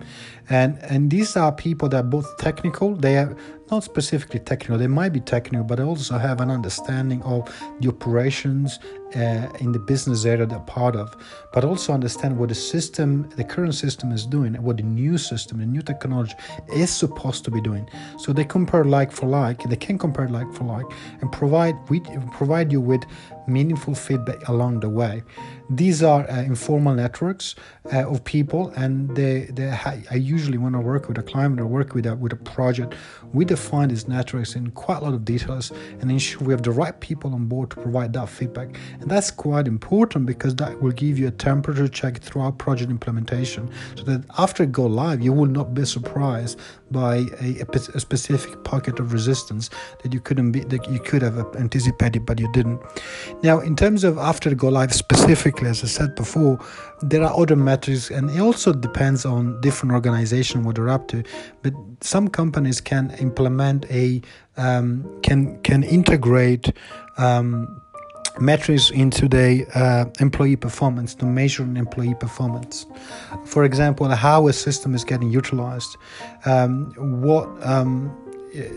and 0.50 0.78
and 0.82 1.10
these 1.10 1.36
are 1.36 1.52
people 1.52 1.88
that 1.88 2.00
are 2.04 2.08
both 2.08 2.36
technical 2.36 2.94
they 2.94 3.16
are 3.16 3.36
not 3.70 3.84
specifically 3.84 4.40
technical. 4.40 4.78
They 4.78 4.86
might 4.86 5.10
be 5.10 5.20
technical, 5.20 5.64
but 5.64 5.80
also 5.80 6.18
have 6.18 6.40
an 6.40 6.50
understanding 6.50 7.22
of 7.22 7.48
the 7.80 7.88
operations 7.88 8.78
uh, 9.14 9.48
in 9.60 9.72
the 9.72 9.78
business 9.78 10.24
area 10.24 10.46
they're 10.46 10.58
part 10.60 10.96
of, 10.96 11.16
but 11.52 11.64
also 11.64 11.92
understand 11.92 12.36
what 12.38 12.48
the 12.48 12.54
system, 12.54 13.28
the 13.36 13.44
current 13.44 13.74
system 13.74 14.12
is 14.12 14.26
doing, 14.26 14.54
what 14.62 14.76
the 14.76 14.82
new 14.82 15.18
system, 15.18 15.58
the 15.58 15.66
new 15.66 15.82
technology 15.82 16.34
is 16.74 16.90
supposed 16.90 17.44
to 17.44 17.50
be 17.50 17.60
doing. 17.60 17.88
So 18.18 18.32
they 18.32 18.44
compare 18.44 18.84
like 18.84 19.12
for 19.12 19.26
like. 19.26 19.62
They 19.62 19.76
can 19.76 19.98
compare 19.98 20.28
like 20.28 20.52
for 20.52 20.64
like 20.64 20.86
and 21.20 21.30
provide 21.30 21.76
we 21.88 22.00
provide 22.32 22.72
you 22.72 22.80
with 22.80 23.04
meaningful 23.46 23.94
feedback 23.94 24.48
along 24.48 24.80
the 24.80 24.88
way. 24.88 25.22
These 25.68 26.02
are 26.02 26.28
uh, 26.28 26.42
informal 26.42 26.94
networks 26.94 27.54
uh, 27.92 28.08
of 28.08 28.24
people, 28.24 28.70
and 28.76 29.14
they, 29.16 29.48
they 29.52 29.70
ha- 29.70 29.98
I 30.10 30.16
usually 30.16 30.39
when 30.48 30.74
I 30.74 30.79
work 30.79 31.09
with 31.09 31.18
a 31.18 31.22
client 31.22 31.61
or 31.61 31.66
work 31.66 31.94
with 31.94 32.07
a, 32.07 32.14
with 32.16 32.33
a 32.33 32.37
project, 32.37 32.94
we 33.33 33.44
define 33.44 33.88
these 33.88 34.09
networks 34.09 34.55
in 34.55 34.70
quite 34.70 34.98
a 34.98 35.05
lot 35.05 35.14
of 35.14 35.24
details 35.24 35.72
and 36.00 36.11
ensure 36.11 36.42
we 36.42 36.53
have 36.53 36.62
the 36.62 36.70
right 36.70 36.98
people 37.00 37.35
on 37.35 37.46
board 37.46 37.70
to 37.70 37.76
provide 37.76 38.12
that 38.14 38.29
feedback. 38.29 38.79
And 39.00 39.11
that's 39.11 39.31
quite 39.31 39.66
important 39.66 40.26
because 40.26 40.55
that 40.57 40.81
will 40.81 40.92
give 40.92 41.18
you 41.18 41.29
a 41.29 41.31
temperature 41.31 41.88
check 41.88 42.18
throughout 42.18 42.59
project 42.59 42.90
implementation, 42.90 43.70
so 43.96 44.05
that 44.05 44.24
after 44.38 44.62
it 44.62 44.72
go 44.72 44.87
live, 44.87 45.20
you 45.20 45.33
will 45.33 45.46
not 45.46 45.74
be 45.74 45.85
surprised 45.85 46.59
by 46.90 47.26
a, 47.40 47.64
a 47.94 48.00
specific 48.00 48.64
pocket 48.64 48.98
of 48.98 49.12
resistance 49.12 49.70
that 50.03 50.12
you 50.12 50.20
couldn't 50.20 50.53
be 50.53 50.61
that 50.61 50.88
you 50.90 50.98
could 51.00 51.22
have 51.22 51.38
anticipated, 51.57 52.26
but 52.26 52.40
you 52.40 52.50
didn't. 52.53 52.81
Now, 53.42 53.61
in 53.61 53.76
terms 53.76 54.05
of 54.05 54.18
after 54.18 54.55
go 54.55 54.68
live 54.68 54.92
specifically, 54.92 55.68
as 55.68 55.85
I 55.85 55.87
said 55.87 56.14
before, 56.14 56.59
there 57.02 57.22
are 57.22 57.38
other 57.38 57.56
metrics, 57.56 58.10
and 58.10 58.30
it 58.30 58.40
also 58.40 58.72
depends 58.72 59.24
on 59.24 59.60
different 59.60 59.94
organizations 59.94 60.64
what 60.64 60.76
they're 60.76 60.88
up 60.88 61.08
to. 61.08 61.22
But 61.62 61.72
some 62.00 62.28
companies 62.28 62.80
can 62.80 63.10
implement 63.18 63.90
a 63.90 64.22
um, 64.56 65.20
can 65.22 65.60
can 65.62 65.82
integrate. 65.82 66.72
Um, 67.16 67.80
metrics 68.38 68.90
into 68.90 69.28
the 69.28 69.66
uh, 69.74 70.06
employee 70.20 70.56
performance 70.56 71.14
to 71.14 71.26
measure 71.26 71.62
an 71.62 71.76
employee 71.76 72.14
performance. 72.14 72.86
For 73.44 73.64
example, 73.64 74.08
how 74.08 74.48
a 74.48 74.52
system 74.52 74.94
is 74.94 75.04
getting 75.04 75.30
utilized, 75.30 75.96
um, 76.46 76.92
what 76.96 77.48
um, 77.66 78.16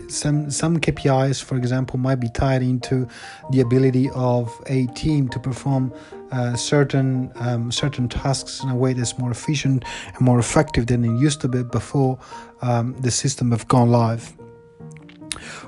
some 0.08 0.50
some 0.50 0.78
KPIs, 0.78 1.42
for 1.42 1.56
example, 1.56 1.98
might 1.98 2.20
be 2.20 2.28
tied 2.28 2.62
into 2.62 3.08
the 3.50 3.60
ability 3.60 4.10
of 4.14 4.52
a 4.66 4.86
team 4.88 5.28
to 5.28 5.38
perform 5.38 5.92
uh, 6.32 6.54
certain 6.54 7.32
um, 7.36 7.70
certain 7.70 8.08
tasks 8.08 8.62
in 8.62 8.68
a 8.70 8.76
way 8.76 8.92
that's 8.92 9.18
more 9.18 9.30
efficient 9.30 9.84
and 10.14 10.20
more 10.20 10.38
effective 10.38 10.86
than 10.86 11.04
it 11.04 11.18
used 11.20 11.40
to 11.40 11.48
be 11.48 11.62
before 11.62 12.18
um, 12.62 12.94
the 13.00 13.10
system 13.10 13.50
have 13.50 13.66
gone 13.68 13.90
live. 13.90 14.32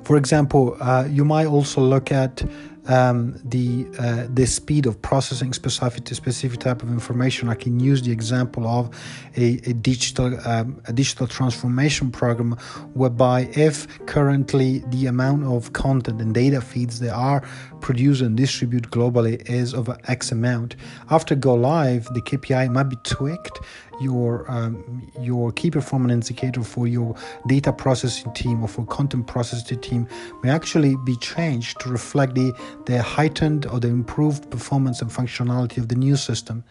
For 0.04 0.16
example, 0.16 0.76
uh, 0.80 1.06
you 1.10 1.24
might 1.24 1.46
also 1.46 1.80
look 1.80 2.12
at 2.12 2.44
um, 2.88 3.40
the 3.44 3.86
uh, 3.98 4.26
the 4.32 4.46
speed 4.46 4.86
of 4.86 5.00
processing 5.02 5.52
specific 5.52 6.04
to 6.04 6.14
specific 6.14 6.60
type 6.60 6.82
of 6.82 6.90
information. 6.90 7.48
I 7.48 7.54
can 7.54 7.80
use 7.80 8.02
the 8.02 8.12
example 8.12 8.66
of 8.66 8.90
a, 9.36 9.60
a 9.68 9.72
digital 9.72 10.38
um, 10.46 10.80
a 10.86 10.92
digital 10.92 11.26
transformation 11.26 12.10
program, 12.10 12.52
whereby 12.94 13.48
if 13.52 13.86
currently 14.06 14.84
the 14.88 15.06
amount 15.06 15.44
of 15.44 15.72
content 15.72 16.20
and 16.20 16.34
data 16.34 16.60
feeds 16.60 17.00
that 17.00 17.12
are 17.12 17.42
produced 17.80 18.22
and 18.22 18.36
distributed 18.36 18.90
globally 18.90 19.48
is 19.48 19.74
of 19.74 19.88
X 20.08 20.32
amount, 20.32 20.76
after 21.10 21.34
go 21.34 21.54
live, 21.54 22.04
the 22.14 22.20
KPI 22.22 22.70
might 22.70 22.84
be 22.84 22.96
tweaked 23.04 23.60
your 24.00 24.50
um, 24.50 25.10
your 25.20 25.52
key 25.52 25.70
performance 25.70 26.30
indicator 26.30 26.62
for 26.62 26.86
your 26.86 27.14
data 27.46 27.72
processing 27.72 28.32
team 28.32 28.62
or 28.62 28.68
for 28.68 28.84
content 28.86 29.26
processing 29.26 29.80
team 29.80 30.08
may 30.42 30.50
actually 30.50 30.96
be 31.04 31.16
changed 31.16 31.80
to 31.80 31.88
reflect 31.88 32.34
the 32.34 32.52
the 32.86 33.02
heightened 33.02 33.66
or 33.66 33.80
the 33.80 33.88
improved 33.88 34.50
performance 34.50 35.02
and 35.02 35.10
functionality 35.10 35.78
of 35.78 35.88
the 35.88 35.94
new 35.94 36.16
system. 36.16 36.64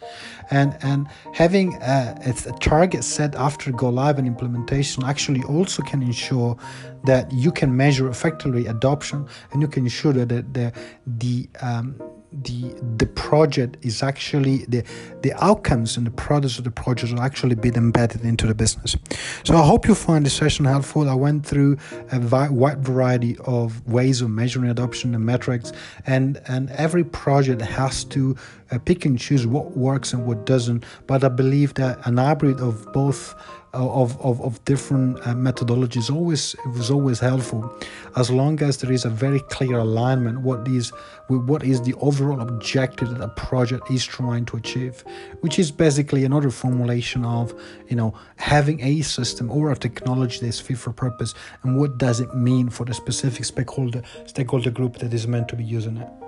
And 0.51 0.77
and 0.81 1.07
having 1.33 1.75
a, 1.81 2.15
a 2.25 2.51
target 2.59 3.03
set 3.03 3.35
after 3.35 3.71
go 3.71 3.89
live 3.89 4.17
and 4.17 4.27
implementation 4.27 5.03
actually 5.03 5.43
also 5.43 5.83
can 5.83 6.01
ensure 6.01 6.57
that 7.03 7.31
you 7.31 7.51
can 7.51 7.75
measure 7.75 8.09
effectively 8.09 8.65
adoption 8.67 9.27
and 9.51 9.61
you 9.61 9.67
can 9.67 9.83
ensure 9.83 10.13
that 10.13 10.29
the 10.29 10.41
the, 10.51 10.73
the 11.05 11.49
um, 11.61 11.95
the 12.43 12.73
the 12.97 13.05
project 13.07 13.77
is 13.81 14.03
actually 14.03 14.65
the 14.65 14.83
the 15.21 15.33
outcomes 15.43 15.97
and 15.97 16.05
the 16.05 16.11
products 16.11 16.57
of 16.57 16.63
the 16.63 16.71
project 16.71 17.13
will 17.13 17.21
actually 17.21 17.55
be 17.55 17.69
embedded 17.69 18.21
into 18.21 18.47
the 18.47 18.55
business. 18.55 18.95
So 19.43 19.55
I 19.55 19.65
hope 19.65 19.87
you 19.87 19.95
find 19.95 20.25
this 20.25 20.33
session 20.33 20.65
helpful. 20.65 21.09
I 21.09 21.13
went 21.13 21.45
through 21.45 21.77
a 22.11 22.19
wide 22.51 22.83
variety 22.83 23.37
of 23.45 23.85
ways 23.87 24.21
of 24.21 24.29
measuring 24.29 24.69
adoption 24.69 25.15
and 25.15 25.25
metrics, 25.25 25.71
and 26.05 26.41
and 26.47 26.69
every 26.71 27.03
project 27.03 27.61
has 27.61 28.03
to 28.05 28.35
uh, 28.71 28.79
pick 28.79 29.05
and 29.05 29.17
choose 29.17 29.47
what 29.47 29.77
works 29.77 30.13
and 30.13 30.25
what 30.25 30.45
doesn't. 30.45 30.83
But 31.07 31.23
I 31.23 31.29
believe 31.29 31.73
that 31.75 32.05
an 32.05 32.17
hybrid 32.17 32.59
of 32.59 32.91
both 32.93 33.35
of, 33.75 34.19
of, 34.21 34.41
of 34.41 34.63
different 34.65 35.19
uh, 35.19 35.33
methodologies 35.33 36.13
always 36.13 36.53
it 36.65 36.69
was 36.69 36.89
always 36.89 37.19
helpful. 37.19 37.73
As 38.15 38.29
long 38.31 38.61
as 38.61 38.77
there 38.77 38.91
is 38.91 39.05
a 39.05 39.09
very 39.09 39.39
clear 39.39 39.77
alignment 39.79 40.41
what 40.41 40.67
is 40.67 40.91
what 41.27 41.63
is 41.63 41.81
the 41.81 41.93
overall 41.95 42.39
objective 42.41 43.09
that 43.09 43.21
a 43.21 43.27
project 43.29 43.89
is 43.91 44.05
trying 44.05 44.45
to 44.45 44.57
achieve 44.57 45.03
which 45.41 45.59
is 45.59 45.71
basically 45.71 46.23
another 46.23 46.49
formulation 46.49 47.25
of 47.25 47.53
you 47.87 47.95
know 47.95 48.13
having 48.37 48.79
a 48.81 49.01
system 49.01 49.49
or 49.51 49.71
a 49.71 49.75
technology 49.75 50.39
that's 50.39 50.59
fit 50.59 50.77
for 50.77 50.93
purpose 50.93 51.33
and 51.63 51.79
what 51.79 51.97
does 51.97 52.19
it 52.19 52.33
mean 52.35 52.69
for 52.69 52.85
the 52.85 52.93
specific 52.93 53.43
stakeholder 53.45 54.01
stakeholder 54.25 54.71
group 54.71 54.97
that 54.97 55.13
is 55.13 55.27
meant 55.27 55.47
to 55.47 55.55
be 55.55 55.63
using 55.63 55.97
it 55.97 56.24